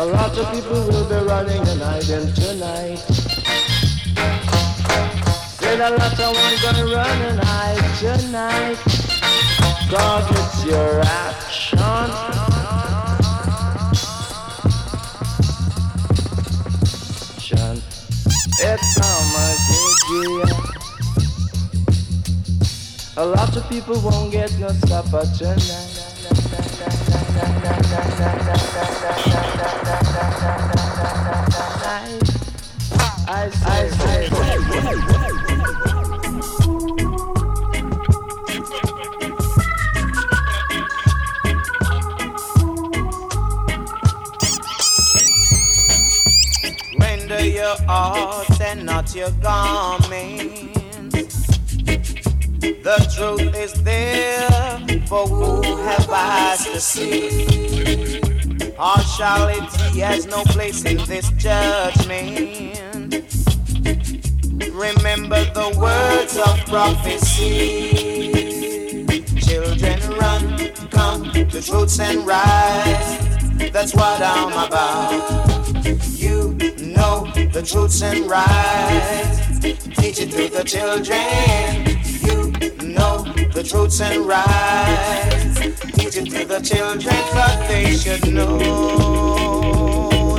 a 0.00 0.06
lot 0.06 0.36
of 0.38 0.52
people 0.54 0.82
will 0.88 1.08
be 1.08 1.26
running 1.26 1.60
and 1.68 1.82
hiding 1.82 2.32
tonight. 2.32 3.19
Said 5.70 5.78
a 5.78 5.90
lot 5.94 6.18
of 6.18 6.34
ones 6.34 6.62
gonna 6.64 6.84
run 6.84 7.22
and 7.30 7.38
hide 7.44 7.78
tonight. 8.00 8.78
Cause 9.88 10.26
it's 10.32 10.64
your 10.66 11.00
action. 11.00 11.78
Action. 17.38 17.82
It's 18.58 18.98
Armageddon. 19.10 20.58
A 23.16 23.24
lot 23.24 23.56
of 23.56 23.68
people 23.68 24.00
won't 24.00 24.32
get 24.32 24.50
no 24.58 24.70
supper 24.70 25.24
tonight. 25.38 26.00
and 47.90 48.86
not 48.86 49.14
your 49.16 49.32
garments. 49.42 51.46
The 52.60 53.12
truth 53.16 53.56
is 53.56 53.72
there, 53.82 54.48
for 55.06 55.26
who 55.26 55.62
have 55.82 56.08
eyes 56.08 56.64
to 56.66 56.80
see? 56.80 58.20
Partiality 58.76 59.98
has 60.00 60.26
no 60.26 60.44
place 60.44 60.84
in 60.84 60.98
this 61.06 61.30
judgment. 61.30 62.76
Remember 64.72 65.44
the 65.52 65.74
words 65.76 66.36
of 66.36 66.64
prophecy. 66.66 67.90
Children, 69.40 70.00
run, 70.16 70.72
come 70.90 71.32
to 71.32 71.60
truths 71.60 71.98
and 71.98 72.24
rights. 72.24 73.16
That's 73.72 73.92
what 73.94 74.22
I'm 74.22 74.52
about 74.68 76.09
know 77.00 77.26
the 77.56 77.62
truths 77.62 78.02
and 78.02 78.28
rights. 78.30 79.36
Teach 80.00 80.20
it 80.24 80.30
to 80.36 80.44
the 80.56 80.64
children. 80.74 81.20
You 82.26 82.38
know 82.94 83.14
the 83.56 83.62
truths 83.70 84.00
and 84.00 84.26
rights. 84.26 85.60
Teach 85.96 86.16
it 86.20 86.26
to 86.34 86.40
the 86.52 86.60
children 86.70 87.20
what 87.36 87.56
they 87.68 87.96
should 88.02 88.24
know. 88.36 88.58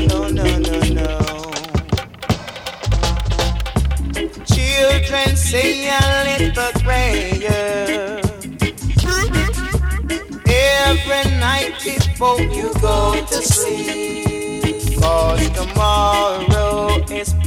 No, 0.10 0.20
no, 0.40 0.48
no, 0.68 0.78
no. 1.00 1.10
Children 4.56 5.30
say 5.36 5.90
a 5.90 6.04
little 6.28 6.72
prayer 6.86 8.22
every 10.48 11.24
night 11.48 11.74
before 11.84 12.42
you 12.58 12.68
go 12.82 12.98
to 13.32 13.42
sleep. 13.42 14.41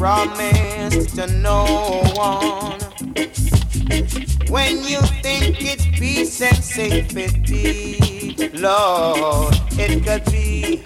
promise 0.04 1.14
to 1.14 1.26
no 1.38 1.64
one. 2.14 2.78
When 4.50 4.84
you 4.84 5.00
think 5.24 5.64
it's 5.64 5.86
peace 5.98 6.42
and 6.42 6.62
safety, 6.62 8.36
Lord, 8.52 9.54
it 9.78 10.04
could 10.04 10.26
be, 10.30 10.82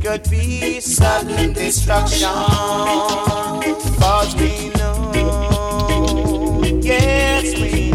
could 0.00 0.28
be 0.28 0.80
sudden 0.80 1.54
destruction. 1.54 2.28
But 3.98 4.34
we 4.38 4.68
know, 4.76 6.62
yes, 6.82 7.54
we 7.58 7.91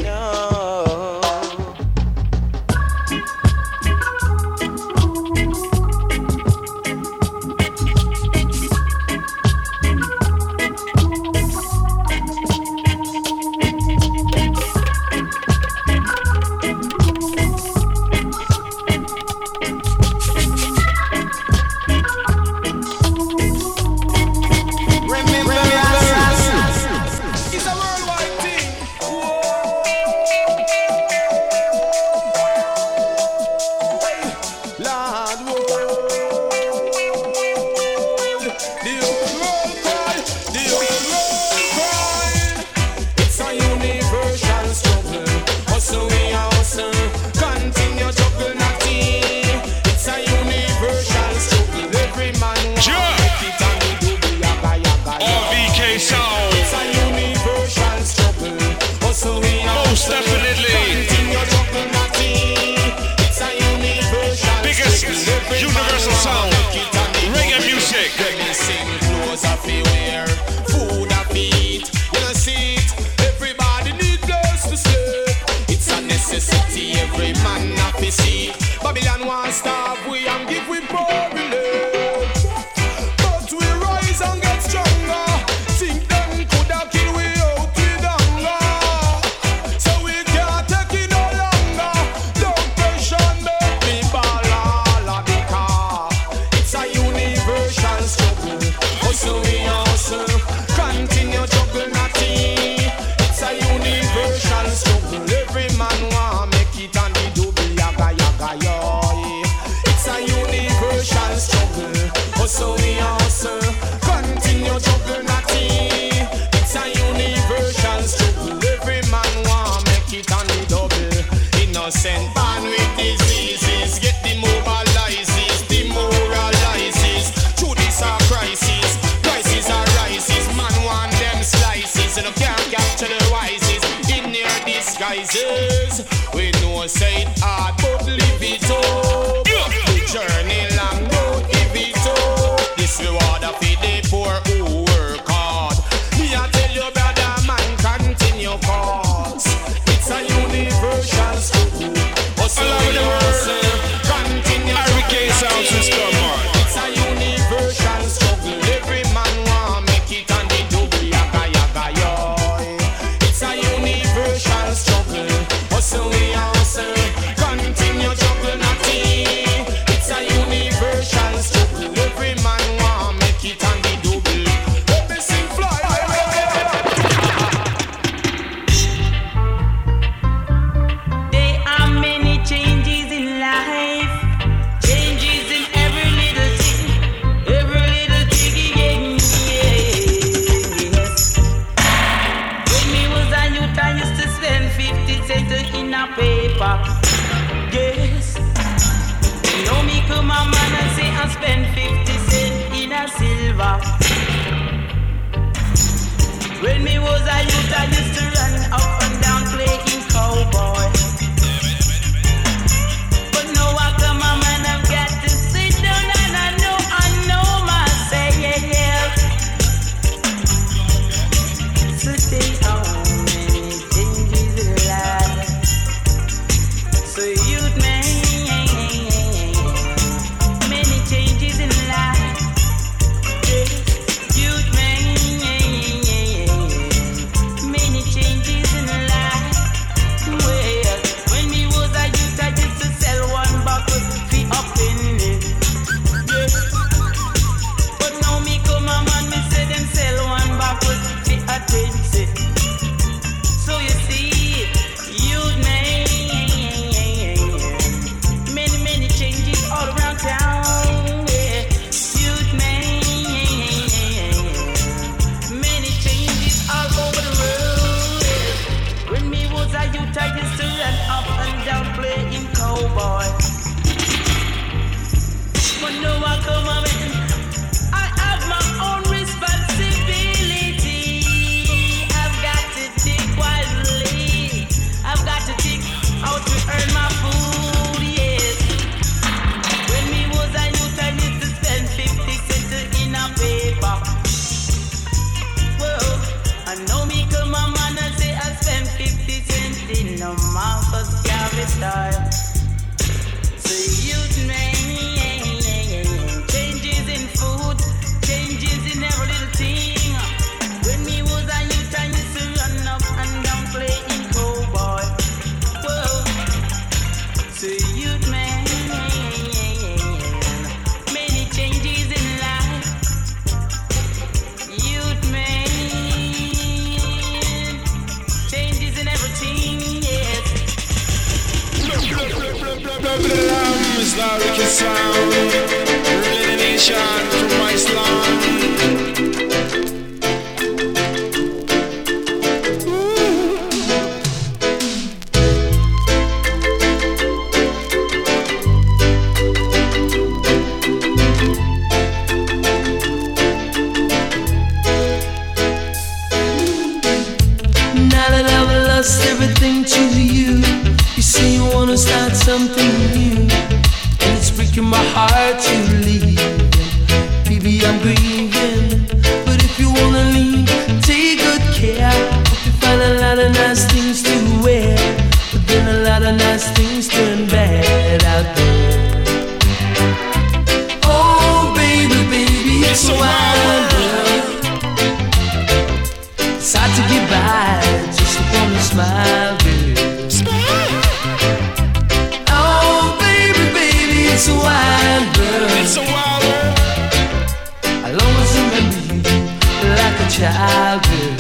childhood. 400.38 401.39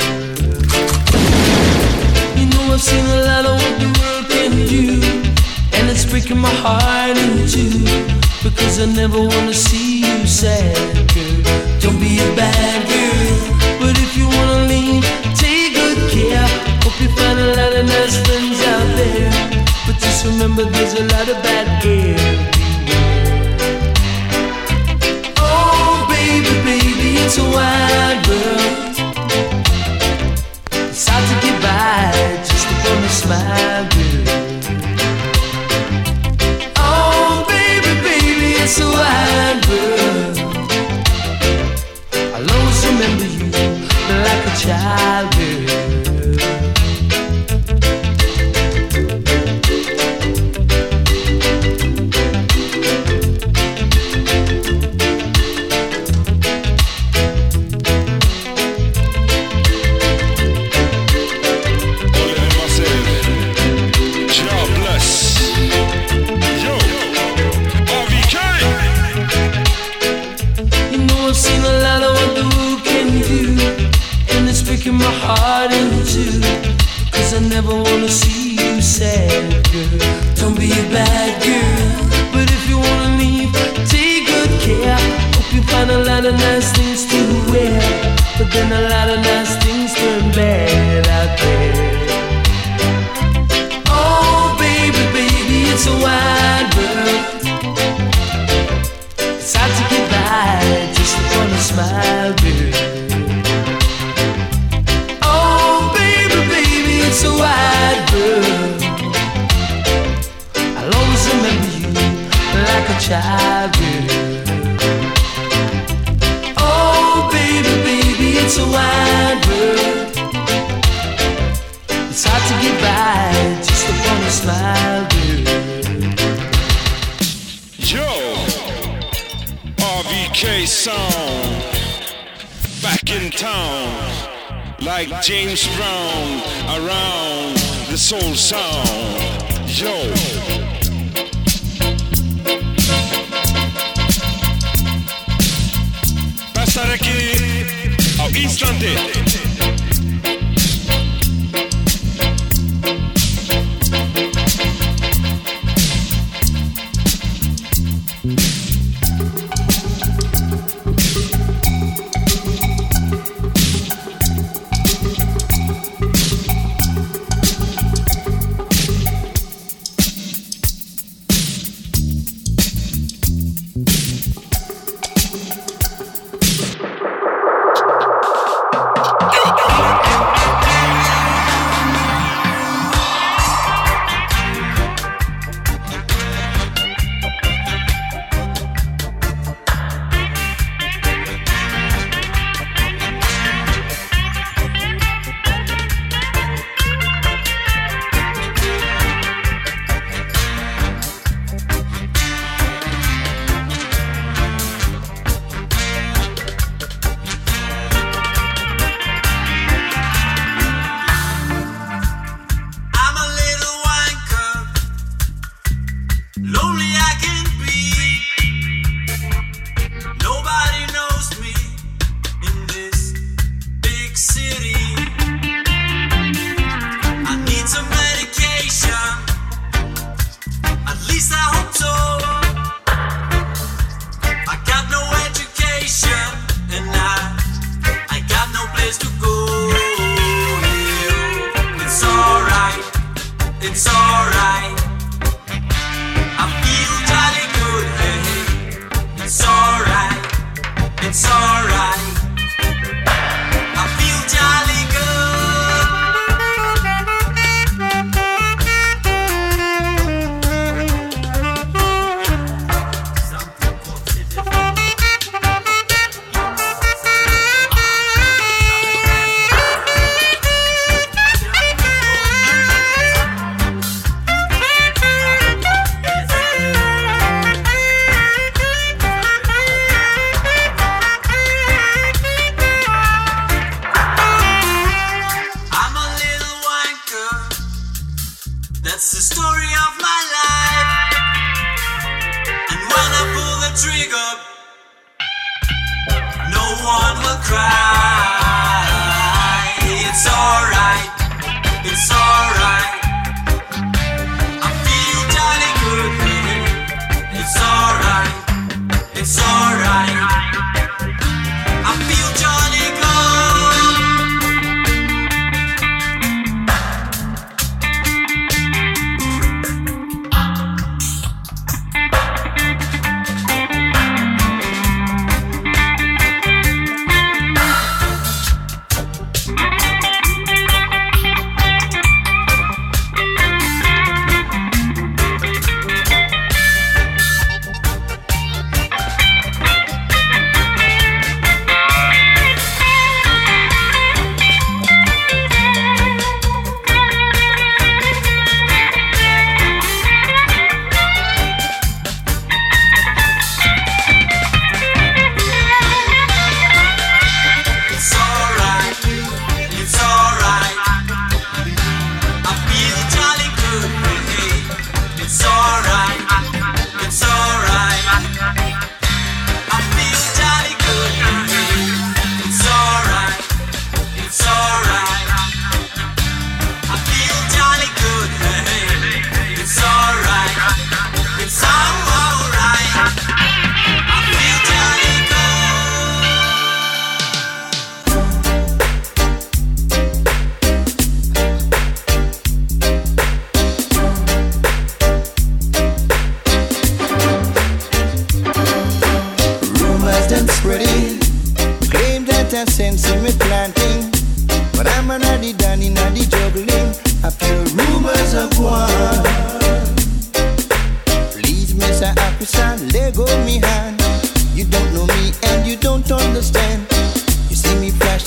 You 2.35 2.45
know 2.49 2.73
I've 2.73 2.81
seen 2.81 3.05
a 3.05 3.21
lot 3.29 3.45
of 3.45 3.55
what 3.61 3.75
the 3.77 3.89
world 3.97 4.25
can 4.33 4.51
do, 4.65 4.85
and 5.77 5.83
it's 5.91 6.03
breaking 6.03 6.39
my 6.39 6.55
heart 6.65 7.15
in 7.15 7.45
two 7.45 7.85
because 8.41 8.79
I 8.81 8.87
never 9.01 9.19
wanna 9.19 9.53
see 9.53 10.01
you 10.01 10.25
sad, 10.25 10.73
girl. 11.13 11.41
Don't 11.79 11.99
be 11.99 12.17
a 12.17 12.29
bad 12.35 12.79
girl, 12.89 13.37
but 13.79 13.93
if 14.01 14.17
you 14.17 14.25
wanna 14.35 14.65
leave, 14.65 15.05
take 15.37 15.75
good 15.77 15.99
care. 16.09 16.47
Hope 16.81 16.97
you 16.99 17.09
find 17.19 17.37
a 17.37 17.49
lot 17.53 17.73
of 17.77 17.85
nice 17.85 18.17
friends 18.25 18.59
out 18.73 18.89
there, 18.97 19.31
but 19.85 19.95
just 20.01 20.25
remember 20.25 20.63
there's 20.73 20.93
a 20.93 21.03
lot 21.13 21.27
of 21.29 21.37
bad 21.45 21.67
air. 21.85 22.17
Oh, 25.37 26.07
it's 26.09 27.37
a 27.37 27.43
wide 27.43 28.25
world. 28.27 28.56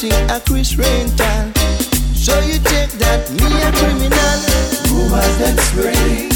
Me 0.02 0.10
a 0.30 0.40
Chris 0.40 0.78
rental, 0.78 1.52
so 2.14 2.32
you 2.40 2.58
take 2.60 2.92
that 2.96 3.28
me 3.36 3.48
a 3.60 3.70
criminal. 3.76 4.38
Rumors 4.88 5.36
done 5.36 5.58
spreading, 5.68 6.30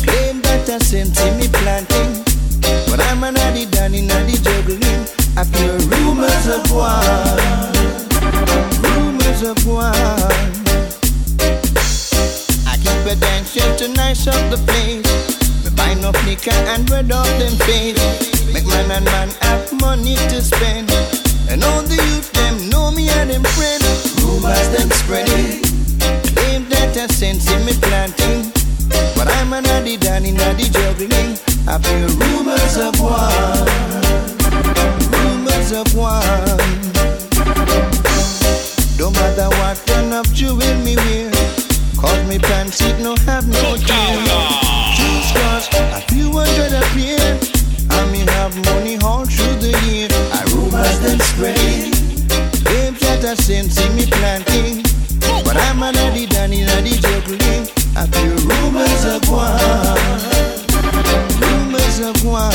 claim 0.00 0.40
that 0.42 0.64
I 0.70 0.78
in 0.96 1.36
me 1.36 1.48
planting. 1.48 2.24
But 2.88 3.00
I'm 3.08 3.24
an 3.24 3.36
addy 3.36 3.66
danny 3.66 4.06
naddy 4.06 4.40
juggling. 4.40 5.04
I 5.36 5.44
feel 5.44 5.76
rumors 5.92 6.46
of 6.48 6.64
war. 6.72 6.96
Rumors 8.80 9.42
of 9.42 9.58
war. 9.66 9.92
I 12.64 12.76
keep 12.80 13.04
a 13.04 13.16
dancing 13.16 13.76
to 13.78 13.88
nice 13.88 14.26
up 14.26 14.40
the 14.50 14.56
place. 14.64 15.04
Me 15.64 15.70
buy 15.76 15.92
no 16.00 16.10
liquor 16.24 16.56
and 16.72 16.88
red 16.88 17.12
off 17.12 17.28
them 17.38 17.52
face. 17.66 18.00
Make 18.54 18.66
man 18.66 18.90
and 18.90 19.04
man 19.04 19.28
have 19.42 19.72
money 19.80 20.16
to 20.16 20.40
spend. 20.40 21.23
And 21.48 21.62
all 21.62 21.82
the 21.82 21.96
youth 21.96 22.32
them 22.32 22.68
know 22.70 22.90
me 22.90 23.08
and 23.08 23.30
them 23.30 23.44
friend. 23.56 23.82
Rumors 24.22 24.68
them 24.74 24.90
spreading. 24.90 25.62
Claim 26.34 26.68
that 26.70 26.96
I 26.96 27.06
sense 27.06 27.50
in 27.50 27.64
me 27.64 27.74
planting. 27.80 28.50
But 29.16 29.28
I'm 29.28 29.52
an 29.52 29.66
addy 29.66 29.96
danny 29.96 30.32
naddy 30.32 30.70
juggling. 30.72 31.38
I 31.66 31.78
feel 31.78 32.08
rumors 32.20 32.76
of 32.76 32.98
war. 33.00 33.30
Rumors 35.12 35.72
of 35.72 35.88
war. 35.94 36.20
Don't 38.96 39.14
matter 39.14 39.48
what 39.58 39.82
kind 39.86 40.12
of 40.14 40.32
jewel 40.32 40.74
me 40.84 40.96
wear. 40.96 41.30
Cause 41.96 42.28
me 42.28 42.38
pants 42.38 42.80
it 42.82 42.98
no 43.00 43.16
have 43.26 43.46
no 43.48 43.76
gear. 43.76 44.20
Choose 44.96 45.30
cause 45.32 45.68
a 45.72 46.00
few 46.08 46.30
hundred 46.32 46.72
a 46.72 46.82
pair. 46.92 47.38
And 47.90 48.12
me 48.12 48.20
have 48.32 48.54
money 48.66 48.96
them 51.04 51.20
spreading. 51.20 51.92
Claims 52.64 53.00
that 53.00 53.24
I 53.24 53.34
sense 53.34 53.78
in 53.84 53.94
me 53.96 54.06
planting. 54.06 54.82
But 55.44 55.56
I'm 55.56 55.82
a 55.82 55.92
daddy 55.92 56.26
danny 56.26 56.64
daddy 56.64 56.96
juggling. 57.04 57.68
I 57.96 58.06
feel 58.12 58.36
rumors 58.48 59.04
of 59.04 59.22
war. 59.28 59.54
Rumors 61.42 61.98
of 62.00 62.16
war. 62.24 62.50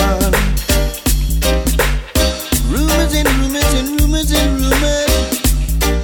Rumors 2.74 3.14
and 3.16 3.30
rumors 3.40 3.72
and 3.80 3.88
rumors 4.02 4.32
and 4.32 4.52
rumors. 4.62 5.14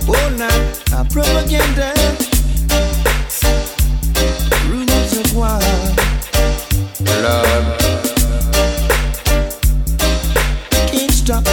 Oh, 0.08 0.30
not 0.38 0.60
a 0.94 1.04
propaganda. 1.14 1.94
Rumors 4.70 5.12
of 5.18 5.36
war. 5.36 5.60
Lord. 7.24 7.66
Can't 10.92 11.12
stop 11.12 11.44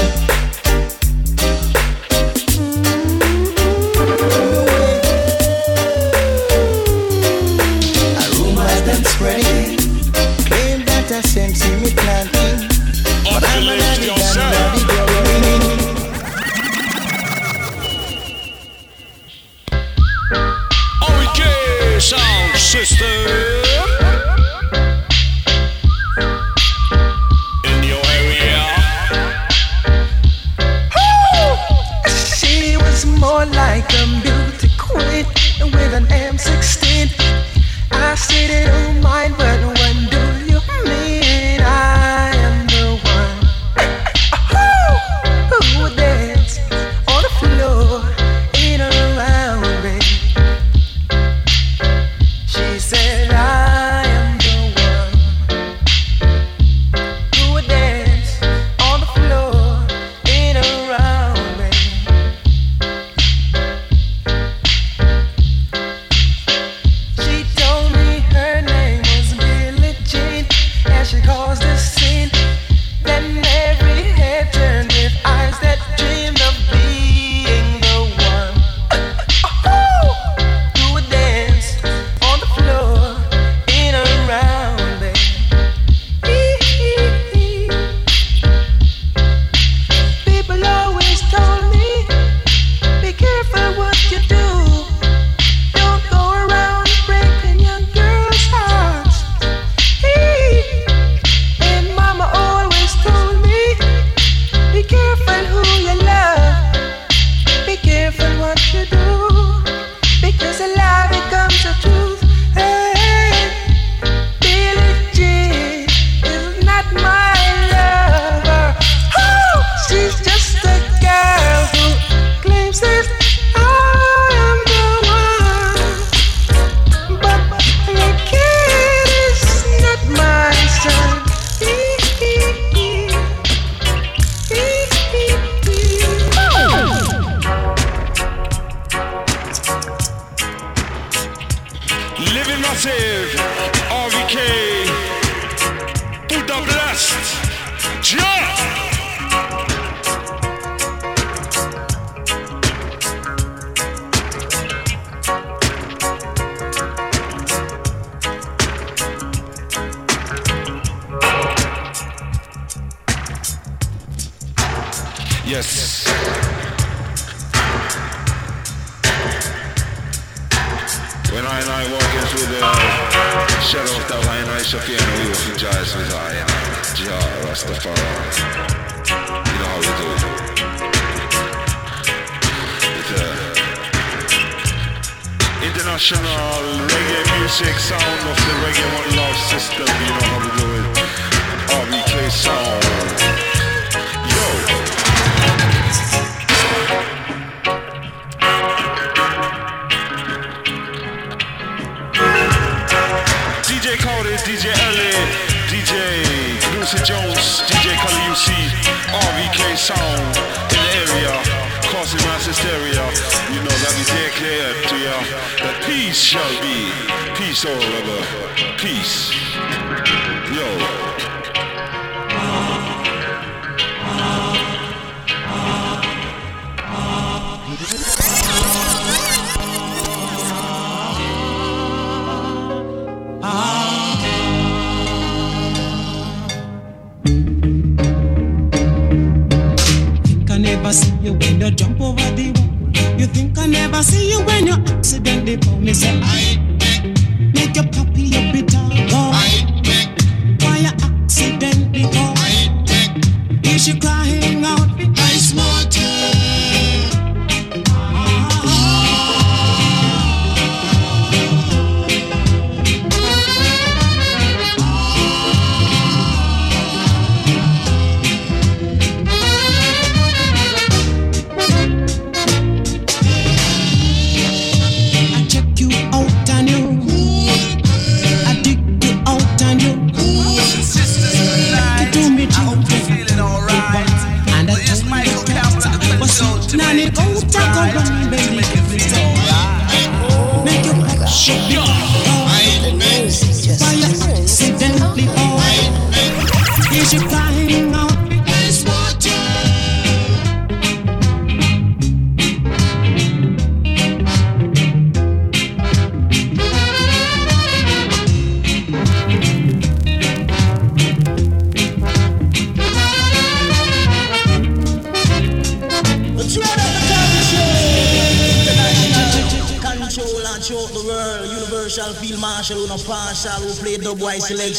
lift 13.62 14.02
yourself. 14.04 14.72
Okay, 21.08 22.00
sound 22.00 22.56
system. 22.56 23.62
like 33.46 33.92
a 33.94 34.06
beauty 34.22 34.70
queen 34.78 35.26
with 35.72 35.94
an 35.94 36.06
M16. 36.06 37.10
I 37.90 38.14
said 38.14 38.50
it 38.50 38.68
on 38.68 39.00
mine, 39.00 39.34
but 39.36 39.81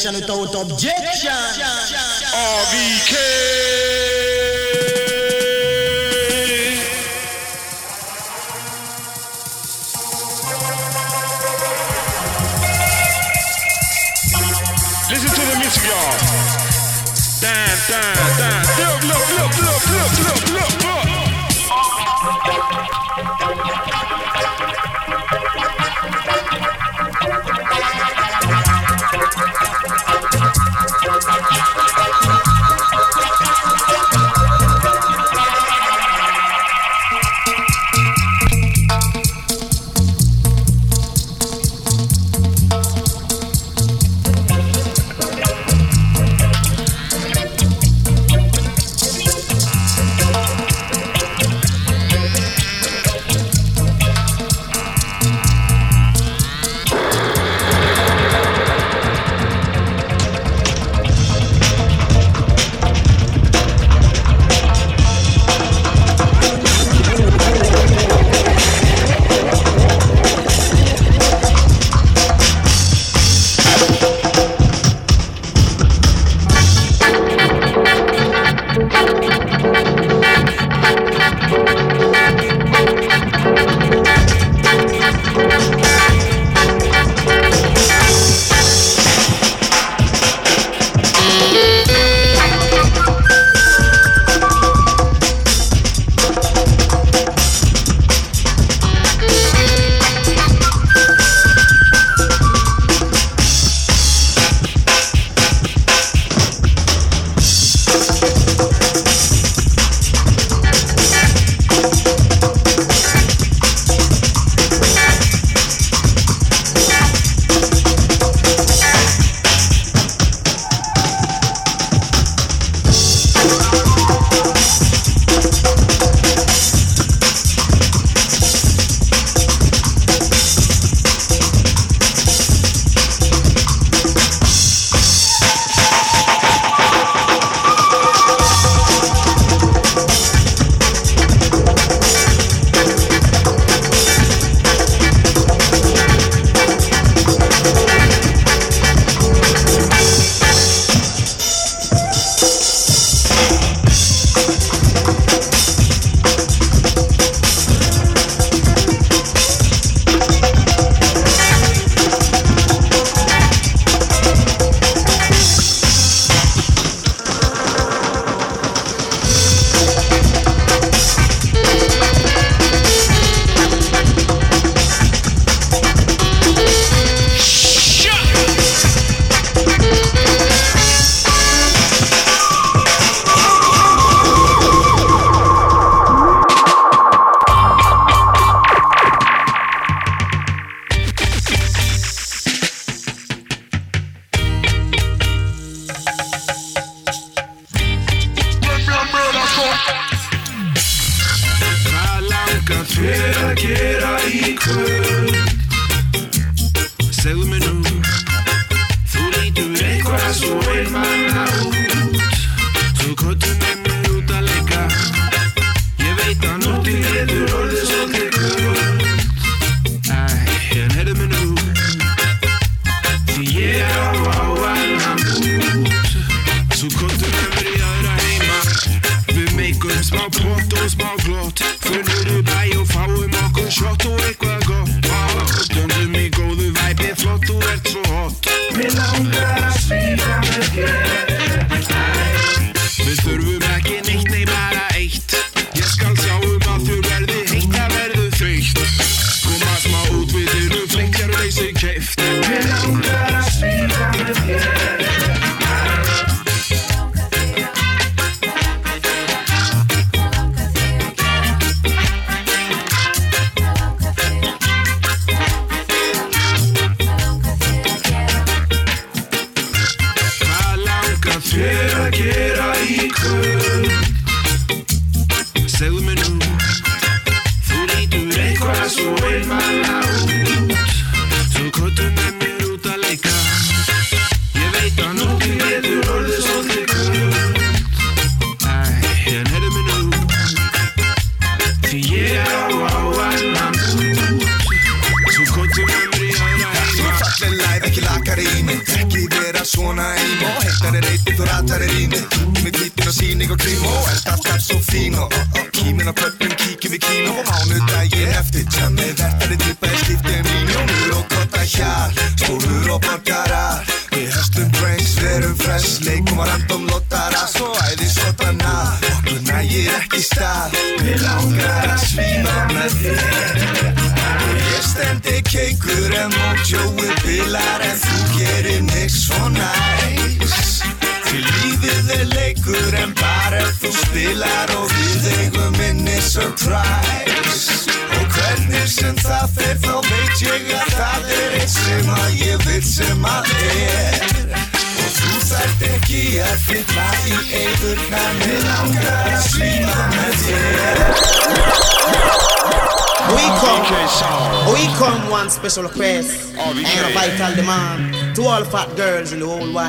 Aïcha 0.06 0.12
ne 0.12 0.20
t'a 0.20 0.34
autant 0.34 0.64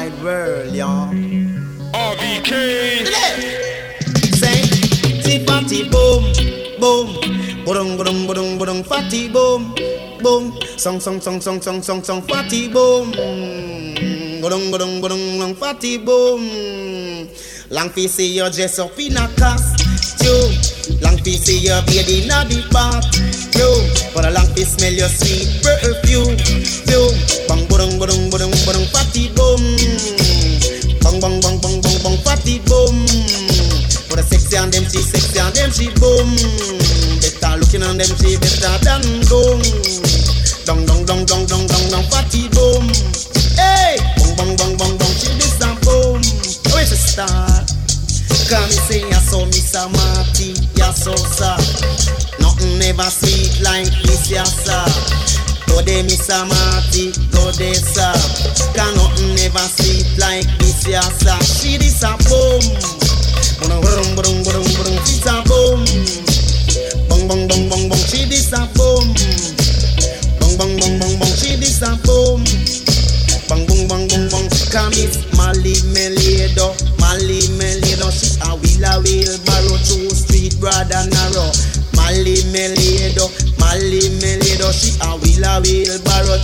wide 0.10 0.23
world, 0.23 0.76
y'all. 0.76 1.10
RVK. 1.94 2.52
Say, 4.36 4.61
fatty 5.45 5.90
boom, 5.90 6.23
boom, 6.80 7.07
boom, 7.65 7.98
boom, 7.98 8.27
boom, 8.27 8.57
boom, 8.57 8.84
fatty 8.84 9.30
boom, 9.30 9.73
boom, 10.22 10.53
song, 10.77 10.99
song, 10.99 11.22
song, 11.22 11.41
song, 11.41 11.61
song, 11.61 11.82
song, 11.82 12.03
song, 12.03 12.22
fatty 12.23 12.68
boom, 12.72 13.11
boom, 13.11 14.72
boom, 14.72 14.72
boom, 14.72 15.02
boom, 15.02 15.56
fatty 15.56 15.98
boom. 15.98 17.30
Long 17.72 17.90
fi 17.90 18.07
see 18.07 18.36
your 18.36 18.49
dress 18.52 18.77
up 18.77 18.99
in 18.99 19.18
a 19.18 19.27
costume. 19.40 20.53
Long 21.02 21.18
fi 21.23 21.32
see 21.36 21.65
your 21.65 21.82
baby 21.84 22.23
in 22.23 22.30
a 22.30 22.45
bathroom. 22.72 23.90
For 24.14 24.22
a 24.22 24.30
long 24.30 24.45
fi 24.53 24.64
smell 24.64 24.94
your 24.94 25.10
sweet 25.10 25.64
perfume. 25.64 26.38
Bang, 27.48 27.65
boom, 27.68 27.98
boom, 27.98 28.30
boom, 28.30 28.30
boom. 28.30 28.55
sexy 35.01 35.39
and 35.39 35.55
them 35.55 35.72
she 35.72 35.89
boom 35.99 36.55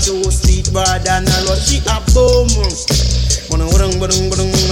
too 0.02 0.26
sweet, 0.32 0.74
but 0.74 1.06
than 1.06 1.24
a 1.24 1.38
lot. 1.46 1.62
She 1.62 1.78
a 1.86 2.02
boom. 2.14 2.50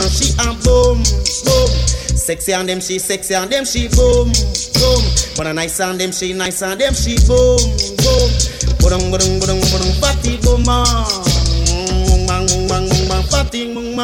She 0.09 0.33
a 0.39 0.53
boom, 0.63 1.03
boom. 1.45 1.69
Sexy 2.17 2.53
on 2.53 2.65
them, 2.65 2.79
she 2.79 2.99
sexy 2.99 3.35
on 3.35 3.49
them, 3.49 3.65
she 3.65 3.87
boom, 3.87 4.31
boom. 4.73 5.03
But 5.37 5.47
a 5.47 5.53
nice 5.53 5.79
on 5.79 5.97
them, 5.97 6.11
she 6.11 6.33
nice 6.33 6.61
on 6.61 6.77
them, 6.77 6.93
she 6.93 7.17
boom, 7.27 7.57
boom. 7.97 8.29
Budung, 8.79 9.11
budung, 9.11 9.39
budung, 9.39 9.61
budung, 9.69 9.93
fatty 10.01 10.37
boom, 10.37 10.63
bang, 10.63 11.05
bang, 12.27 12.47
bang, 12.67 12.89
bang, 13.07 13.23
fatty 13.23 13.73
boom, 13.73 13.95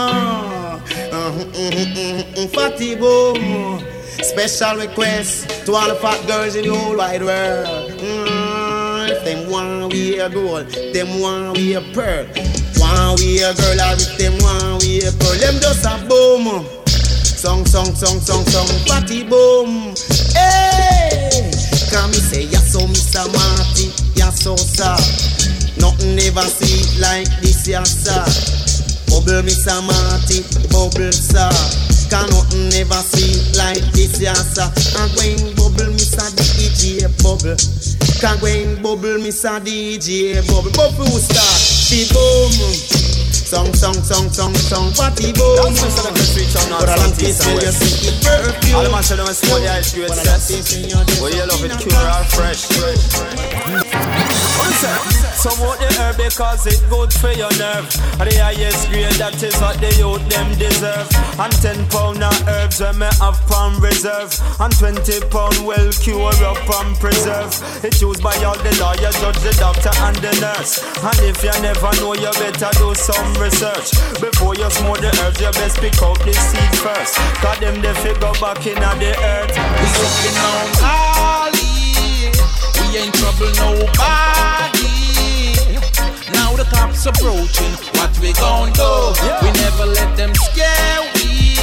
fatty 2.50 2.96
boom. 2.96 3.84
Special 4.22 4.78
request 4.78 5.50
to 5.66 5.74
all 5.74 5.88
the 5.88 5.96
fat 5.96 6.26
girls 6.28 6.56
in 6.56 6.64
the 6.66 6.74
whole 6.76 6.98
wide 6.98 7.24
world 7.24 7.85
we 9.96 10.20
a 10.20 10.30
girl, 10.30 10.64
them 10.92 11.20
want 11.22 11.58
we 11.58 11.74
a 11.74 11.82
pearl. 11.96 12.28
Want 12.76 13.20
we 13.22 13.40
a 13.40 13.54
girl, 13.56 13.80
I 13.80 13.96
if 13.96 14.18
them 14.20 14.36
want 14.44 14.84
we 14.84 15.00
a 15.00 15.12
pearl, 15.16 15.40
them 15.40 15.56
just 15.64 15.88
a 15.88 15.96
boom. 16.08 16.68
Song, 17.24 17.66
song, 17.66 17.96
song, 17.96 18.20
song, 18.20 18.44
song, 18.46 18.68
party 18.88 19.24
boom. 19.24 19.96
Hey, 20.36 21.48
come 21.88 22.12
me 22.12 22.20
say, 22.20 22.44
yes, 22.44 22.74
so 22.74 22.80
Mr. 22.80 23.24
Marty, 23.32 23.88
yes 24.20 24.44
so 24.44 24.58
sir. 24.58 24.96
Nothing 25.80 26.20
ever 26.28 26.44
sweet 26.44 27.00
like 27.00 27.32
this, 27.40 27.66
yes 27.66 28.04
sir. 28.04 28.20
Bubble 29.08 29.48
Mr. 29.48 29.80
Marty, 29.80 30.44
bubble 30.76 31.12
sir. 31.16 31.48
Can 32.12 32.28
nothing 32.36 32.68
ever 32.84 33.00
see 33.00 33.40
like 33.58 33.84
this, 33.96 34.20
yes 34.20 34.56
sir. 34.56 34.68
I'm 35.00 35.08
going 35.16 35.56
bubble 35.56 35.94
Mr. 35.96 36.28
DJ 36.36 37.08
bubble. 37.24 37.56
Bubble 40.76 41.06
who 41.06 41.20
start, 41.20 41.60
the 41.92 42.08
boom. 42.12 42.52
Song, 43.32 43.74
song, 43.74 43.94
song, 44.04 44.30
song, 44.30 44.56
song, 44.56 44.92
party 44.94 45.32
boom. 45.34 45.56
That's 45.56 45.82
just 45.84 46.04
like 46.04 46.14
the 46.14 46.24
street 46.24 46.48
sound, 46.48 46.70
not 46.72 46.82
But 46.82 47.00
I 47.00 47.12
taste 47.12 47.46
and 47.46 47.56
when 47.56 47.66
you 47.66 47.72
see 47.72 48.10
it 48.10 48.24
perfume. 48.24 48.76
All 48.76 48.84
the 48.84 48.90
man 48.90 49.04
say 49.04 49.16
them 49.16 49.28
smoke 49.28 49.62
the 49.62 49.70
ice 49.72 49.94
cream 49.94 50.10
sets. 50.10 50.50
Well, 51.22 51.32
you 51.32 51.46
love 51.46 51.64
it 51.64 51.78
pure 51.78 52.08
or 52.10 52.24
fresh. 52.34 52.66
Want 55.66 55.80
the 55.80 55.88
herb 56.02 56.18
because 56.18 56.68
it 56.68 56.84
good 56.90 57.14
for 57.14 57.32
your 57.32 57.54
nerve. 57.56 57.88
The 58.20 58.28
highest 58.44 58.90
grade 58.90 59.16
that 59.22 59.40
is 59.40 59.56
what 59.62 59.80
the 59.80 59.88
youth 59.96 60.20
them 60.28 60.52
deserve. 60.58 61.08
And 61.40 61.54
10 61.64 61.88
pound 61.88 62.20
of 62.20 62.36
herbs 62.44 62.84
when 62.84 63.00
me 63.00 63.10
have 63.24 63.40
on 63.56 63.80
reserve. 63.80 64.36
And 64.60 64.74
20 64.74 65.32
pound 65.32 65.64
well 65.64 65.92
cure 65.96 66.34
up 66.44 66.60
and 66.60 66.92
preserve. 67.00 67.56
It's 67.88 68.02
used 68.02 68.20
by 68.20 68.36
all 68.44 68.58
the 68.58 68.74
lawyer, 68.82 69.16
judge, 69.16 69.40
the 69.48 69.56
doctor 69.56 69.96
and 70.04 70.18
the 70.20 70.34
nurse. 70.44 70.84
And 71.00 71.20
if 71.24 71.40
you 71.40 71.56
never 71.64 71.94
know, 72.04 72.16
you 72.16 72.32
better 72.36 72.72
do 72.76 72.92
some 72.96 73.32
research. 73.40 73.96
Before 74.20 74.60
you 74.60 74.68
smoke 74.72 75.00
the 75.00 75.14
herbs, 75.24 75.40
you 75.40 75.52
best 75.56 75.80
pick 75.80 75.96
out 76.04 76.20
the 76.26 76.34
seed 76.34 76.74
first. 76.84 77.16
Cause 77.40 77.60
them 77.64 77.80
they 77.80 77.96
figure 78.04 78.36
back 78.44 78.60
in 78.68 78.76
the 78.76 79.12
earth. 79.14 79.56
We 79.56 79.88
looking 80.04 80.38
on. 80.42 81.15
Ain't 82.96 83.14
trouble 83.14 83.52
nobody. 83.60 84.88
Now 86.32 86.56
the 86.56 86.66
cops 86.72 87.06
approaching. 87.06 87.74
What 88.00 88.18
we 88.20 88.32
gon' 88.32 88.72
do? 88.72 89.12
We 89.44 89.52
never 89.60 89.86
let 89.86 90.16
them 90.16 90.34
scare 90.34 91.02
we. 91.16 91.58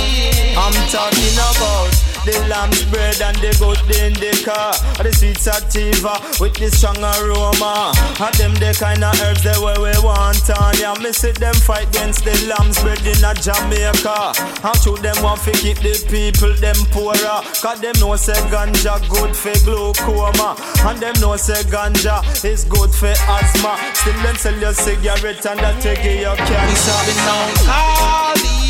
I'm 0.54 0.74
talking 0.92 1.32
about 1.32 1.88
the 2.24 2.38
lamb's 2.48 2.84
bread 2.86 3.20
and 3.20 3.36
the 3.38 3.50
good 3.58 3.80
indica. 3.96 4.22
The 4.22 4.44
car. 4.46 4.72
The 5.02 5.10
sweets 5.12 5.42
sweet 5.42 5.54
sativa 5.54 6.14
with 6.38 6.54
the 6.54 6.70
strong 6.70 7.02
aroma. 7.02 7.90
And 8.22 8.34
them 8.38 8.54
the 8.62 8.70
kind 8.78 9.02
of 9.02 9.18
herbs 9.18 9.42
that 9.42 9.58
way 9.58 9.74
we 9.82 9.90
want 9.98 10.46
on. 10.46 10.78
Yeah, 10.78 10.94
me 11.02 11.10
see 11.12 11.34
them 11.34 11.54
fight 11.66 11.88
against 11.90 12.24
the 12.24 12.34
lamb's 12.46 12.78
bread 12.80 13.02
in 13.02 13.18
a 13.18 13.34
Jamaica. 13.34 14.38
How 14.62 14.74
should 14.78 15.02
them 15.02 15.18
want 15.22 15.42
to 15.42 15.52
keep 15.58 15.82
the 15.82 15.98
people 16.06 16.54
them 16.62 16.78
poorer? 16.94 17.42
Cause 17.58 17.80
them 17.82 17.98
know 17.98 18.14
say 18.14 18.38
ganja 18.46 19.02
good 19.10 19.34
for 19.34 19.56
glaucoma. 19.66 20.54
And 20.86 21.02
them 21.02 21.14
know 21.18 21.34
say 21.36 21.66
ganja 21.66 22.22
is 22.44 22.64
good 22.64 22.94
for 22.94 23.10
asthma. 23.10 23.74
Still 23.98 24.18
them 24.22 24.36
sell 24.36 24.58
your 24.58 24.74
cigarette 24.74 25.44
and 25.46 25.58
that 25.58 25.82
take 25.82 26.06
your 26.06 26.36
cancer. 26.36 26.98
We 27.04 27.14
on 27.26 27.50
Holly. 27.66 28.62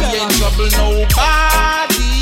We 0.00 0.04
ain't 0.16 0.32
trouble 0.32 0.70
nobody. 0.72 2.15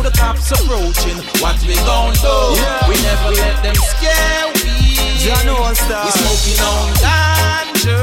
Now 0.00 0.08
the 0.08 0.16
cops 0.16 0.50
approaching. 0.50 1.18
What 1.42 1.60
we 1.60 1.74
gon' 1.84 2.14
do? 2.24 2.56
We 2.88 2.96
never 3.02 3.36
let 3.36 3.62
them 3.62 3.74
scare 3.74 4.46
we. 4.56 4.72
We 5.20 6.10
smoking 6.16 6.58
on 6.64 6.88
ganja 7.04 8.00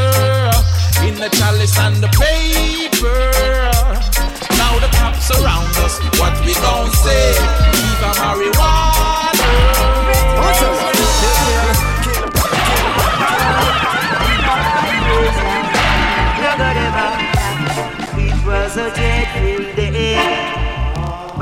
in 1.07 1.15
the 1.15 1.29
chalice 1.29 1.75
and 1.79 1.95
the 1.95 2.07
paper. 2.09 3.31
Now 4.57 4.77
the 4.77 4.89
cops 4.95 5.31
around 5.41 5.75
us. 5.81 5.97
What 6.19 6.37
we 6.45 6.53
gon' 6.53 6.91
say? 6.91 7.33
Leave 7.73 8.03
a 8.03 8.13
marijuana. 8.21 8.97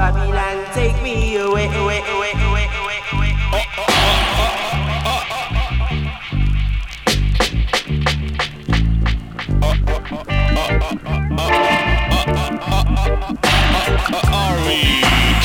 Babylon, 0.06 0.64
take 0.72 1.02
me 1.02 1.36
away, 1.38 1.66
away, 1.66 1.98
away, 1.98 2.32
away, 2.46 2.68
away, 2.78 2.94
away. 3.12 3.36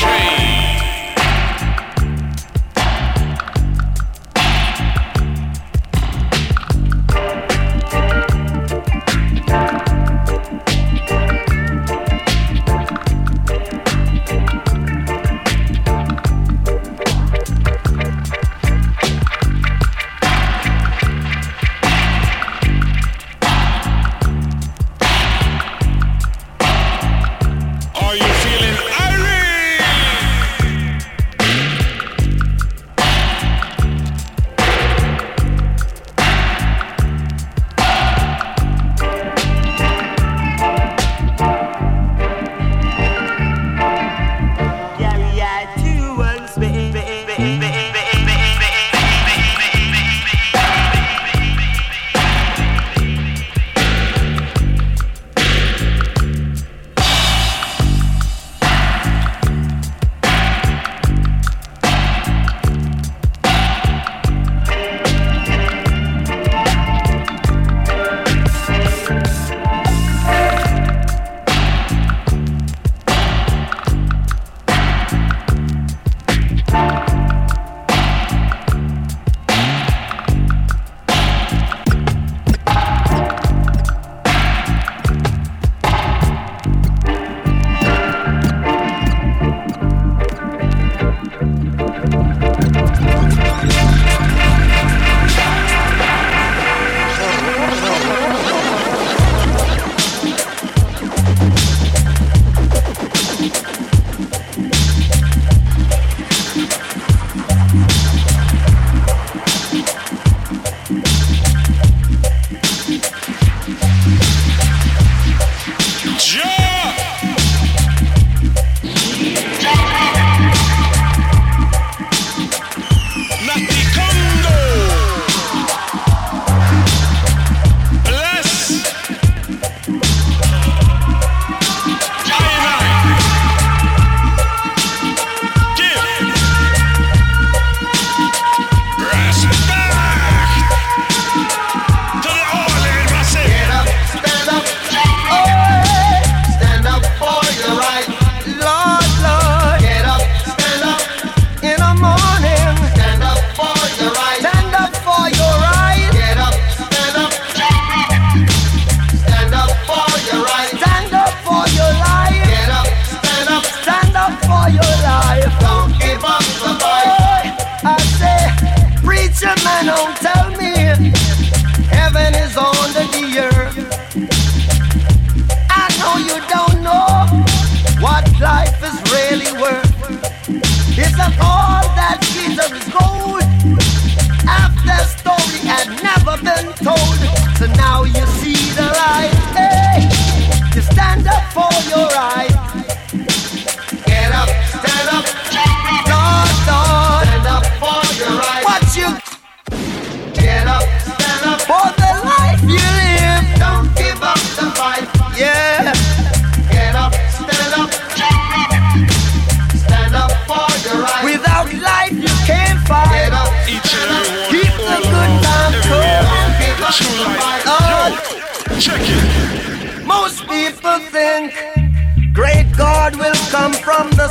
getur 0.01 0.60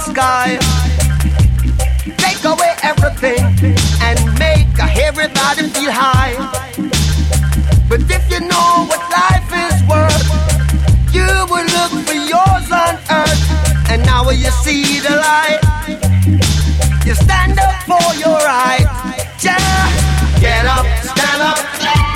sky. 0.00 0.58
Take 2.16 2.42
away 2.44 2.72
everything 2.82 3.42
and 4.00 4.18
make 4.38 4.72
everybody 4.80 5.68
feel 5.74 5.92
high. 5.92 6.34
But 7.88 8.00
if 8.08 8.24
you 8.32 8.40
know 8.40 8.86
what 8.88 9.02
life 9.12 9.50
is 9.66 9.76
worth, 9.92 10.26
you 11.12 11.28
will 11.50 11.68
look 11.76 11.92
for 12.06 12.18
yours 12.32 12.66
on 12.72 12.94
earth. 13.10 13.90
And 13.90 14.04
now 14.06 14.30
you 14.30 14.50
see 14.64 15.00
the 15.00 15.16
light. 15.16 15.60
You 17.04 17.14
stand 17.14 17.58
up 17.58 17.76
for 17.84 18.06
your 18.16 18.38
right. 18.38 18.88
Yeah. 19.42 19.58
Get 20.40 20.64
up, 20.64 20.86
stand 21.04 21.42
up, 21.42 21.58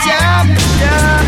jump, 0.05 0.49
yeah. 0.81 1.24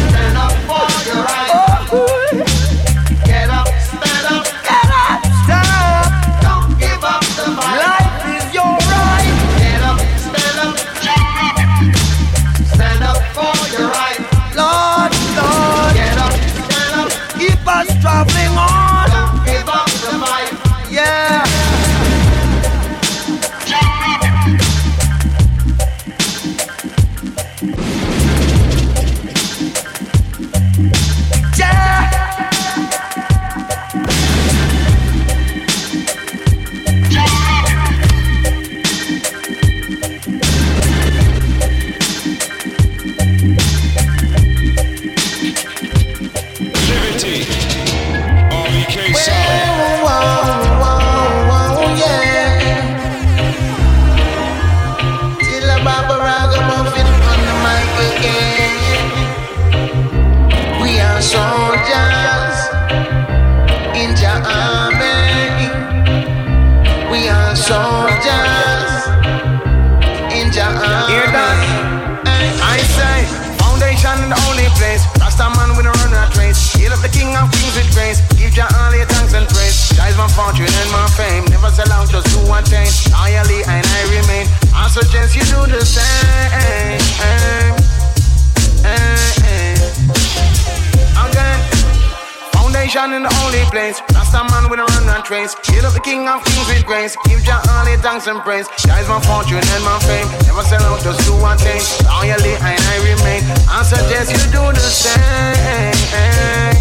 place. 93.77 94.01
a 94.09 94.43
man 94.51 94.71
with 94.71 94.81
a 94.81 94.87
run 94.89 95.09
and 95.15 95.25
trains. 95.25 95.53
Hail 95.69 95.85
up 95.85 95.93
the 95.93 96.01
king 96.01 96.27
of 96.29 96.43
kings 96.45 96.67
with 96.69 96.87
grace. 96.87 97.15
Give 97.29 97.45
your 97.45 97.61
only 97.77 97.97
the 97.97 98.03
thanks 98.03 98.27
and 98.27 98.41
praise. 98.41 98.67
Jah 98.81 99.05
my 99.13 99.21
fortune 99.29 99.61
and 99.75 99.85
my 99.85 99.99
fame. 100.09 100.29
Never 100.49 100.65
sell 100.65 100.83
out, 100.89 101.01
just 101.05 101.21
do 101.29 101.35
one 101.37 101.59
thing. 101.59 101.83
Loyally 102.09 102.55
and 102.57 102.83
I 102.93 102.97
remain. 103.11 103.43
I 103.69 103.83
suggest 103.83 104.33
you 104.33 104.45
do 104.57 104.65
the 104.73 104.87
same. 105.05 105.97
Hey, 106.17 106.73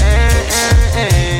hey, 0.00 0.40
hey. 0.96 1.35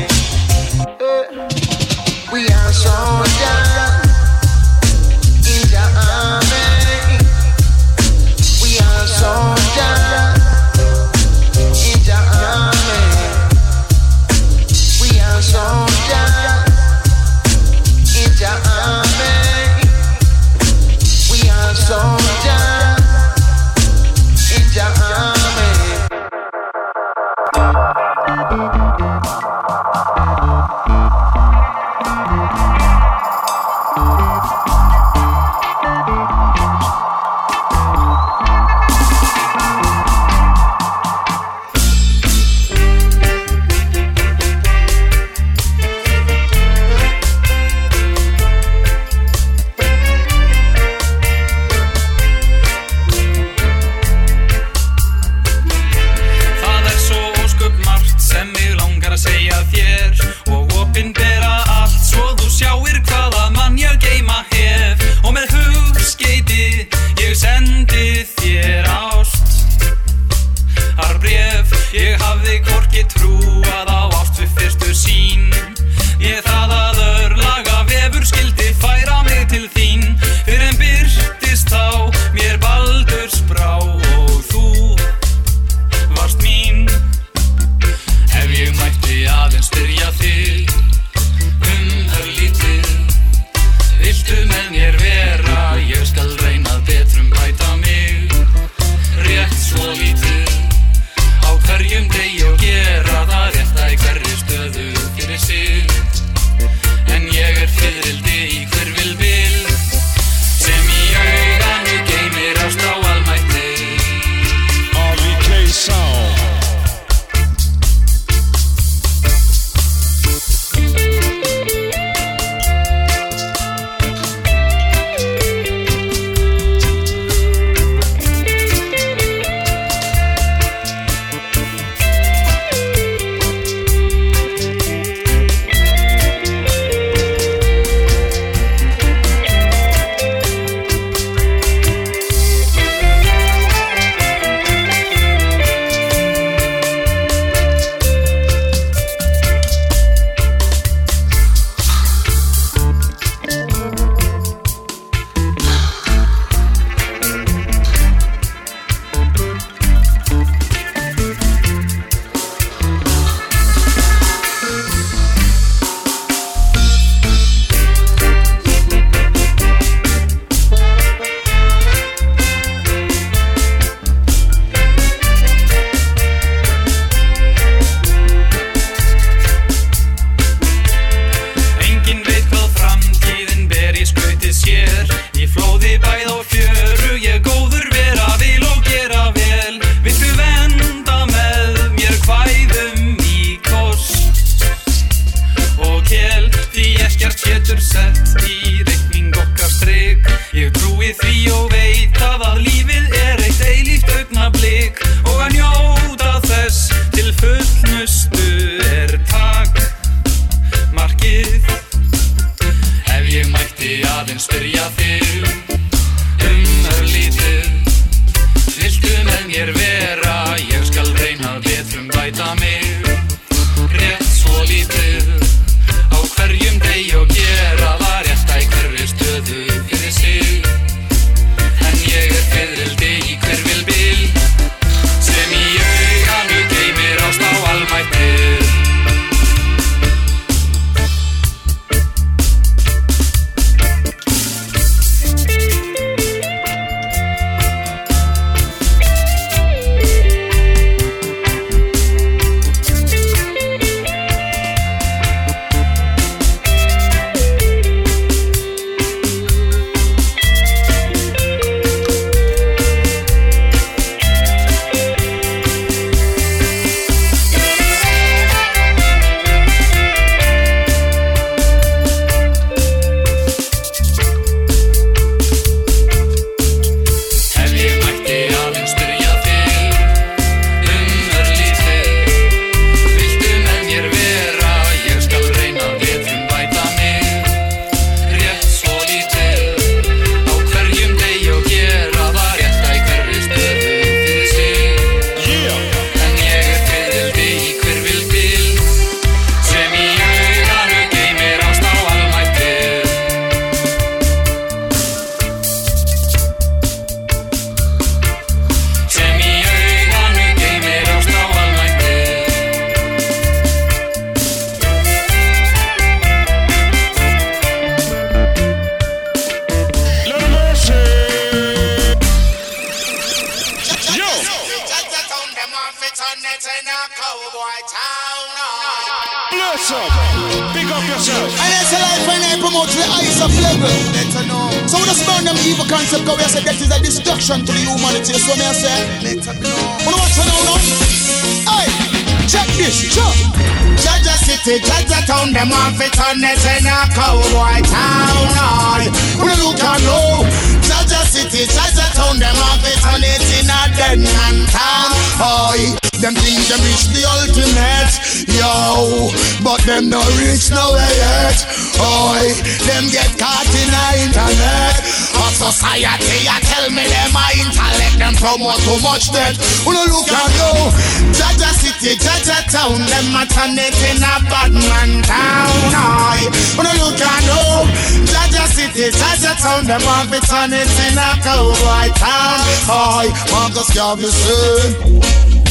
Them 379.87 380.03
want 380.03 380.29
to 380.29 380.39
turn 380.41 380.73
it 380.73 380.91
in 381.07 381.17
a 381.17 381.31
cowboy 381.39 382.11
town. 382.19 382.59
Aye, 382.91 383.31
Marcus 383.51 383.89
Garvey 383.95 384.27
say. 384.27 384.99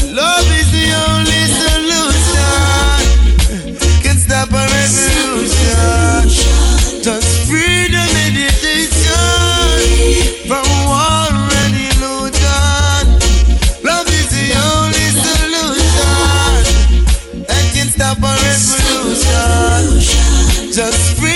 Love 0.08 0.48
is 0.56 0.72
the 0.72 0.88
only 1.04 1.42
solution. 1.60 2.96
Can 4.00 4.16
stop 4.16 4.48
a 4.48 4.64
revolution. 4.72 6.32
Just 7.04 7.28
freedom 7.46 8.08
meditation 8.16 9.20
from 10.48 10.64
war 10.88 11.28
and 11.60 11.76
illusion. 11.76 13.04
Love 13.84 14.08
is 14.08 14.28
the 14.32 14.48
only 14.56 15.08
solution 15.12 16.56
that 17.44 17.64
can 17.76 17.88
stop 17.92 18.16
a 18.16 18.32
revolution. 18.48 20.00
Just 20.72 21.20
freedom 21.20 21.35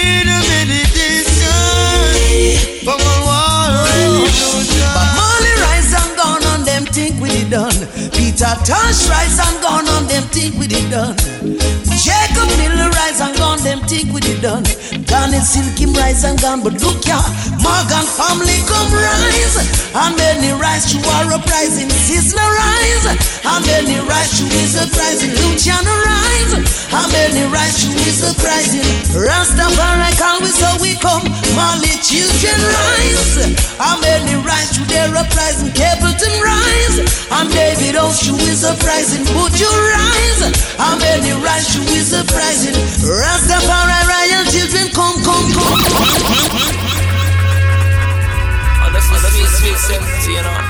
Peter 8.41 8.57
Tosh 8.65 9.07
rise 9.11 9.39
and 9.39 9.61
gone 9.61 9.87
on 9.89 10.07
them 10.09 10.23
think 10.33 10.57
we 10.57 10.65
it 10.65 10.91
done. 10.91 11.15
Jacob 11.93 12.49
Miller 12.57 12.89
rise 12.89 13.21
and 13.21 13.37
gone 13.37 13.61
them 13.61 13.81
think 13.85 14.15
we 14.15 14.21
it 14.25 14.41
done. 14.41 14.65
Garnet 15.05 15.45
Silkim 15.45 15.93
rise 15.93 16.25
and 16.25 16.41
gone, 16.41 16.62
but 16.65 16.73
look 16.81 17.05
ya, 17.05 17.21
Morgan 17.70 18.06
family 18.18 18.59
come 18.66 18.90
rise. 18.90 19.56
And 19.94 20.14
many 20.18 20.51
rise 20.59 20.90
to 20.90 20.98
our 21.18 21.38
uprising, 21.38 21.86
Sizzla 21.86 22.42
rise. 22.42 23.06
And 23.47 23.62
many 23.66 23.98
rise 24.02 24.38
to 24.38 24.44
his 24.51 24.74
uprising, 24.74 25.30
Luciano 25.38 25.94
rise. 26.02 26.52
And 26.90 27.09
many 27.14 27.47
rise 27.47 27.78
to 27.86 27.90
his 28.02 28.26
uprising, 28.26 28.86
Rastafari 29.14 30.10
call 30.18 30.42
we 30.42 30.51
so 30.51 30.70
we 30.82 30.98
come. 30.98 31.22
Marley 31.55 31.94
children 32.02 32.59
rise. 32.59 33.38
And 33.78 33.98
many 34.02 34.34
rise 34.42 34.74
to 34.74 34.82
their 34.90 35.10
uprising, 35.14 35.70
Capleton 35.70 36.34
rise. 36.42 36.97
And 37.30 37.51
David 37.55 37.94
Oshu 37.94 38.34
is 38.51 38.66
uprising, 38.66 39.22
would 39.38 39.55
you 39.55 39.70
rise? 39.70 40.40
And 40.74 40.97
many 40.98 41.32
rise 41.38 41.70
to 41.74 41.80
his 41.86 42.10
uprising, 42.14 42.74
Rastafari 43.06 44.01
royal 44.10 44.44
children 44.51 44.86
come, 44.90 45.18
come, 45.22 45.48
come. 45.55 45.80
That's 46.02 46.90
you 49.70 50.42
know. 50.42 50.60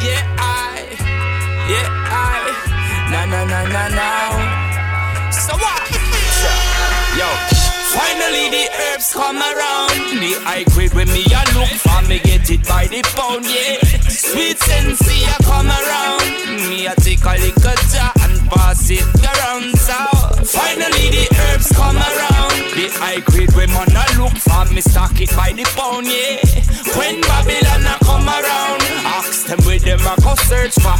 Yeah, 0.00 0.24
I, 0.40 0.88
yeah, 1.68 1.84
I, 2.08 2.48
na 3.12 3.26
na 3.28 3.44
na 3.44 3.60
na 3.68 3.88
na. 3.92 4.08
So 5.30 5.52
what? 5.60 5.84
Yo, 7.12 7.28
finally 7.92 8.48
the 8.48 8.64
herbs 8.72 9.12
come 9.12 9.36
around. 9.36 10.16
The 10.16 10.32
high 10.48 10.64
grade 10.72 10.94
when 10.94 11.08
me 11.12 11.24
a 11.28 11.44
look 11.52 11.68
for 11.76 12.00
me 12.08 12.20
get 12.20 12.48
it 12.48 12.66
by 12.66 12.86
the 12.86 13.02
pound, 13.12 13.44
yeah. 13.44 13.84
Sweet 14.08 14.58
sensi 14.58 15.24
a 15.28 15.36
come 15.44 15.68
around. 15.68 16.24
Me 16.70 16.86
a 16.86 16.94
take 16.96 17.24
a 17.24 17.36
little 17.36 17.76
jar 17.92 18.12
and 18.24 18.48
pass 18.48 18.88
it 18.88 19.04
around. 19.20 19.76
So 19.76 19.92
finally 20.56 21.12
the 21.12 21.28
herbs 21.52 21.68
come 21.72 21.96
around. 21.96 22.56
The 22.72 22.88
high 22.96 23.20
grade 23.20 23.52
when 23.52 23.68
man 23.76 23.92
a 23.92 24.04
look 24.16 24.36
for 24.40 24.64
me 24.72 24.80
stock 24.80 25.20
it 25.20 25.36
by 25.36 25.52
the 25.52 25.64
pound, 25.76 26.06
yeah. 26.06 26.85
Them 29.96 30.06
a 30.06 30.20
go 30.20 30.34
search 30.34 30.74
for. 30.76 30.96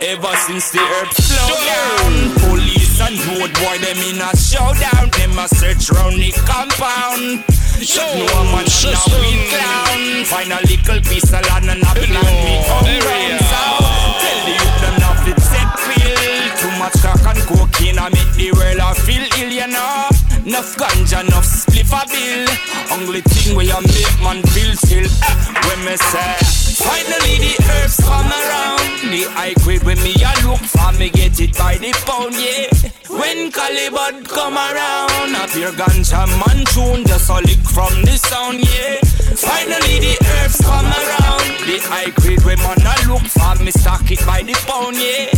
Ever 0.00 0.34
since 0.46 0.70
the 0.70 0.80
herbs 0.80 1.16
slow 1.16 1.52
down, 1.68 2.12
police 2.48 3.00
and 3.00 3.18
road 3.28 3.52
boy 3.60 3.76
them 3.78 3.98
in 4.08 4.20
a 4.20 4.30
showdown. 4.36 5.10
Them 5.12 5.38
a 5.38 5.46
search 5.48 5.90
round 5.90 6.16
the 6.16 6.32
compound. 6.48 7.44
So 7.80 8.02
no 8.04 8.44
man 8.52 8.64
now 8.64 9.04
we 9.20 9.32
clown. 9.48 10.24
Find 10.24 10.52
a 10.52 10.60
little 10.64 11.00
piece 11.08 11.32
of 11.32 11.44
land 11.48 11.70
and 11.70 11.82
a 11.82 11.92
plant 11.92 12.38
me 12.44 12.54
up 12.64 12.84
round 12.84 13.40
south. 13.48 13.84
Tell 14.20 14.40
the 14.44 14.52
youth 14.56 14.78
them 14.80 14.96
not 15.00 15.16
fit 15.24 15.40
set 15.40 15.70
feel. 15.80 16.40
Too 16.60 16.72
much 16.78 16.96
crack 17.00 17.24
and 17.24 17.40
cocaine 17.48 17.98
I 17.98 18.08
make 18.10 18.32
the 18.36 18.52
world 18.52 18.80
a 18.80 18.94
feel 18.94 19.24
ill, 19.38 19.52
you 19.52 19.66
know. 19.68 20.08
Enough 20.46 20.76
ganja, 20.76 21.20
enough 21.20 21.44
spliff 21.44 21.92
a 21.92 22.02
bill. 22.08 22.48
Only 22.96 23.20
thing 23.20 23.56
where 23.56 23.66
you 23.66 23.80
make 23.82 24.16
man 24.24 24.42
feel 24.50 24.72
still. 24.74 25.04
Eh, 25.04 25.36
when 25.68 25.84
me 25.84 25.96
say, 25.96 26.34
finally 26.80 27.36
the 27.44 27.54
herbs 27.68 28.00
come 28.00 28.32
around. 28.32 28.80
The 29.12 29.28
high 29.36 29.54
grade 29.64 29.84
when 29.84 30.00
me 30.02 30.14
a 30.16 30.32
look 30.48 30.60
for 30.60 30.92
me 30.98 31.10
get 31.10 31.38
it 31.40 31.56
by 31.58 31.76
the 31.76 31.92
pound, 32.08 32.34
yeah. 32.40 32.72
When 33.12 33.52
Collie 33.52 33.90
Buddz 33.90 34.32
come 34.32 34.56
around, 34.56 35.36
a 35.36 35.44
pure 35.52 35.72
ganja 35.76 36.24
man 36.40 36.64
tune 36.72 37.04
just 37.04 37.28
a 37.28 37.36
lick 37.44 37.60
from 37.68 37.92
the 38.08 38.16
sound, 38.16 38.64
yeah. 38.64 38.96
Finally 39.36 40.00
the 40.00 40.16
herbs 40.24 40.60
come 40.64 40.88
around. 40.88 41.46
The 41.68 41.78
high 41.84 42.10
grade 42.16 42.42
when 42.48 42.58
man 42.64 42.80
a 42.80 42.94
look 43.12 43.26
for 43.28 43.54
me 43.62 43.70
stock 43.72 44.08
it 44.10 44.24
by 44.24 44.40
the 44.40 44.56
pound, 44.64 44.96
yeah. 44.96 45.28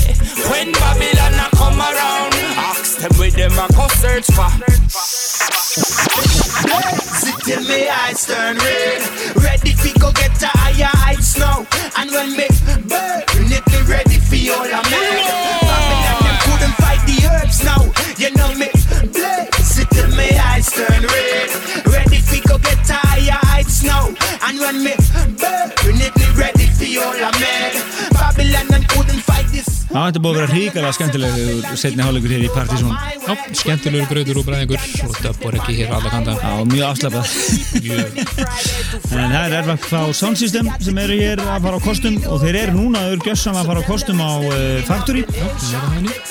When 0.47 0.71
Babylon 0.73 1.43
a 1.43 1.47
come 1.59 1.81
around, 1.81 2.35
ask 2.71 2.82
them 3.03 3.19
where 3.19 3.31
them 3.31 3.53
a 3.59 3.67
go 3.75 3.89
search 3.99 4.27
for. 4.31 4.49
See 7.19 7.35
till 7.43 7.63
me 7.67 7.89
eyes 7.89 8.27
turn 8.27 8.57
red. 8.59 9.03
Ready 9.43 9.73
fi 9.73 9.93
go 9.99 10.13
get 10.13 10.41
a 10.43 10.47
higher 10.47 10.95
heights 11.03 11.37
now. 11.37 11.67
And 11.97 12.11
when 12.13 12.31
me 12.37 12.47
burn 12.87 13.51
it 13.51 13.67
me 13.67 13.81
ready 13.91 14.19
fi 14.19 14.51
all 14.51 14.65
a 14.65 14.83
man. 14.87 15.19
Babylon 15.67 16.19
them 16.23 16.39
couldn't 16.47 16.77
fight 16.79 17.03
the 17.11 17.19
herbs 17.27 17.65
now. 17.65 17.83
You 18.19 18.31
know 18.37 18.55
me. 18.55 18.71
Blaze 19.11 19.67
See 19.67 19.87
till 19.91 20.09
me 20.17 20.39
eyes 20.39 20.71
turn 20.71 21.03
red. 21.03 21.51
Ready 21.87 22.19
fi 22.19 22.41
go 22.47 22.59
get 22.59 22.89
a 22.91 22.95
higher 22.95 23.39
heights 23.51 23.83
now. 23.83 24.15
And 24.47 24.59
when 24.61 24.85
me 24.85 24.95
burn 25.41 25.99
it 25.99 26.15
me 26.17 26.27
ready 26.39 26.67
fi 26.79 26.99
all 26.99 27.15
a 27.15 27.33
man 27.41 27.52
Já, 29.93 30.07
þetta 30.09 30.21
búið 30.25 30.33
að 30.33 30.39
vera 30.39 30.53
hrikalega 30.57 30.97
skemmtilegur 30.97 31.75
setni 31.77 32.01
hálfleikur 32.01 32.33
hér 32.33 32.45
í 32.47 32.53
Partizón 32.55 32.95
Já, 33.23 33.35
skemmtilegur 33.61 34.09
gröður 34.09 34.39
og 34.41 34.47
bræðingur. 34.47 34.85
Og 35.05 35.19
döbbor 35.21 35.57
ekki 35.59 35.75
hér 35.77 35.93
á 35.93 35.95
alla 35.99 36.13
kanta. 36.15 36.33
Já, 36.41 36.53
mjög 36.71 36.87
afslapað 36.89 37.27
En 39.13 39.35
það 39.35 39.43
er 39.43 39.57
erfakt 39.59 39.85
frá 39.91 40.01
Sound 40.17 40.41
System 40.41 40.71
sem 40.81 41.01
eru 41.03 41.19
hér 41.21 41.43
að 41.45 41.67
fara 41.67 41.77
á 41.77 41.83
kostum 41.85 42.17
og 42.25 42.41
þeir 42.41 42.59
eru 42.63 42.77
núna 42.79 43.03
örgjössam 43.13 43.59
að 43.61 43.69
fara 43.69 43.83
á 43.85 43.89
kostum 43.91 44.23
á 44.25 44.33
uh, 44.41 44.81
Factory. 44.89 45.27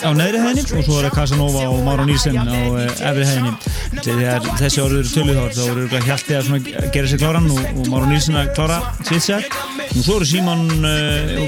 Á 0.02 0.10
neðri 0.10 0.42
hæðinni. 0.42 0.66
Og 0.80 0.88
svo 0.88 0.98
er 0.98 1.14
Casanova 1.14 1.68
og 1.70 1.86
Mára 1.86 2.08
Nýrsen 2.10 2.42
á 2.42 2.58
uh, 2.66 2.82
efri 3.12 3.30
hæðinni. 3.30 3.54
Þegar 4.02 4.50
þessi 4.58 4.82
orður 4.82 5.04
eru 5.04 5.14
töluð 5.14 5.38
þá 5.38 5.62
eru 5.68 5.86
örgulega 5.86 6.08
hjaltið 6.10 6.40
að 6.40 6.50
svona 6.50 6.90
gera 6.98 7.14
sér 7.14 7.22
kláran 7.22 7.50
og, 7.54 7.62
og 7.76 7.94
Mára 7.94 8.10
Nýrsen 8.10 8.42
að 8.42 8.52
klára 8.58 8.82
sitt 9.06 9.28
sér 9.30 9.46
og 9.92 10.02
svo 10.02 10.18
eru 10.18 10.28
Símon 10.34 10.66
uh, 10.82 11.46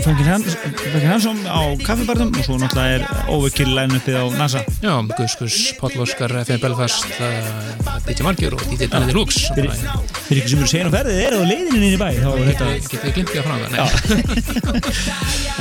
og 0.63 0.75
Fenkin 0.93 1.09
Hansson 1.09 1.39
á 1.43 1.61
kaffibarðum 1.83 2.31
og 2.37 2.45
svo 2.45 2.55
náttúrulega 2.61 2.99
er 2.99 3.31
overkill 3.33 3.73
line-upið 3.75 4.15
á 4.15 4.25
NASA. 4.37 4.61
Já, 4.83 4.93
Gus 5.17 5.35
Gus, 5.39 5.57
Páll 5.79 5.99
Óskar, 6.03 6.31
FM 6.43 6.61
Belfast 6.63 7.09
uh, 7.19 7.99
DJ 8.07 8.23
Margjör 8.23 8.55
og 8.57 8.63
DJ 8.71 8.87
Danny 8.91 9.11
Deluxe 9.11 9.51
Fyrir 10.23 10.39
ykkur 10.39 10.51
sem 10.53 10.61
eru 10.63 10.69
segin 10.71 10.89
á 10.89 10.93
ferðið 10.93 11.19
eru 11.27 11.41
á 11.43 11.45
leiðinu 11.49 11.79
inn 11.79 11.95
í 11.95 11.99
bæ 11.99 12.09
þá 12.15 12.29
er 12.31 12.45
þetta 12.51 12.69
Getið 12.87 13.03
þið 13.03 13.15
glimpið 13.17 13.39
að 13.39 13.45
fram 13.47 13.59
það? 13.73 14.93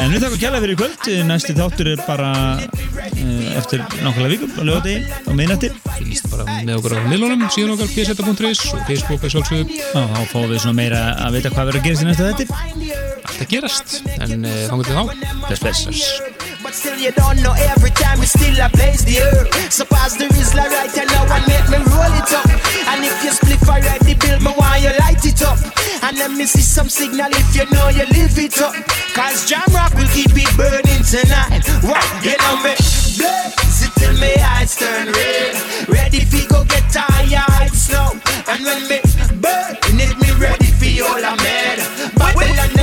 En 0.03 0.15
við 0.15 0.23
þakkum 0.25 0.41
kjærlega 0.41 0.63
fyrir 0.65 0.79
kvöld. 0.81 1.09
Næsti 1.29 1.55
þáttur 1.59 1.91
er 1.93 2.03
bara 2.07 2.31
uh, 2.59 3.59
eftir 3.59 3.83
nákvæmlega 4.03 4.33
vikum 4.33 4.55
á 4.57 4.63
lögadegi 4.67 5.03
á 5.29 5.31
miðnætti. 5.37 5.73
Fylgist 5.99 6.31
bara 6.33 6.47
með 6.63 6.79
okkur 6.79 6.97
á 6.97 7.01
miðlunum 7.11 7.45
síðan 7.53 7.75
okkar 7.77 7.91
pseta.is 7.93 8.65
og 8.73 8.87
Facebook 8.89 9.27
sjálfsögðu. 9.27 9.81
Já, 9.83 10.03
þá 10.15 10.23
fáum 10.33 10.49
við 10.53 10.69
meira 10.79 11.03
að 11.21 11.39
vita 11.39 11.53
hvað 11.53 11.71
verður 11.71 11.83
að 11.83 11.89
gerast 11.91 12.07
í 12.07 12.09
næsta 12.09 12.31
þetta 12.33 13.03
Allt 13.23 13.45
að 13.45 13.53
gerast 13.53 13.95
en 14.19 14.47
uh, 14.49 14.57
þá 14.67 14.75
þá 14.93 15.33
Bless, 15.49 15.85
bless 15.85 16.23
But 16.63 16.75
still 16.75 16.97
you 16.99 17.13
don't 17.13 17.43
know 17.43 17.55
every 17.75 17.91
time 17.91 18.21
we 18.21 18.27
still 18.27 18.55
a 18.61 18.69
blaze 18.71 19.05
the 19.05 19.21
earth. 19.21 19.51
So 19.73 19.85
pass 19.85 20.17
the 20.17 20.27
Rizla 20.29 20.65
right 20.69 20.93
and 20.97 21.09
now 21.11 21.25
and 21.29 21.45
make 21.49 21.67
me 21.69 21.79
roll 21.91 22.13
it 22.15 22.33
up. 22.33 22.49
And 22.89 23.05
if 23.05 23.17
you 23.25 23.33
split 23.33 23.61
already 23.69 24.15
build 24.15 24.43
me 24.43 24.53
why 24.55 24.79
you 24.79 24.93
light 25.01 25.25
it 25.25 25.43
up? 25.43 25.59
And 26.03 26.17
let 26.19 26.31
me 26.31 26.45
see 26.45 26.63
some 26.63 26.89
signal 26.89 27.31
if 27.33 27.57
you 27.57 27.65
know 27.75 27.89
you 27.89 28.07
live 28.17 28.39
it 28.39 28.61
up. 28.61 28.75
Cause 29.15 29.49
Jam 29.49 29.67
Rock 29.73 29.95
will 29.95 30.09
keep 30.13 30.33
it 30.33 30.53
burning 30.57 31.03
tonight. 31.05 31.65
What? 31.83 32.05
You 32.23 32.37
know 32.39 32.57
me. 32.63 32.75
Blaze 33.19 33.83
it 33.83 33.93
till 33.99 34.15
me 34.21 34.33
eyes 34.41 34.77
turn 34.77 35.11
red. 35.11 35.55
Ready 35.89 36.25
fi 36.25 36.47
go 36.47 36.65
get 36.65 36.85
tired 36.93 37.73
snow 37.73 38.13
And 38.49 38.65
when 38.65 38.83
me 38.89 39.01
burn 39.41 39.77
it 40.01 40.15
me 40.21 40.31
ready 40.39 40.71
fi 40.79 41.01
all 41.03 41.37
mad 41.37 42.22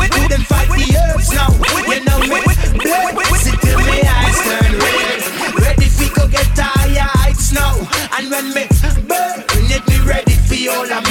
Couldn't 0.09 0.45
fight 0.45 0.69
the 0.69 0.85
now 1.33 1.49
You 1.89 1.99
know 2.05 2.19
me 2.19 2.41
blaze 2.81 3.47
it 3.47 3.59
till 3.61 3.79
eyes 4.07 4.39
turn 4.45 4.73
red 4.79 5.21
Ready 5.61 5.87
go 6.15 6.27
get 6.27 6.47
snow 7.37 7.87
And 8.17 8.29
when 8.31 8.53
me 8.53 8.67
burn 9.07 9.43
it 9.69 9.83
me 9.87 9.97
ready 10.05 10.33
fi 10.47 10.67
all 10.69 10.85
a 10.85 11.08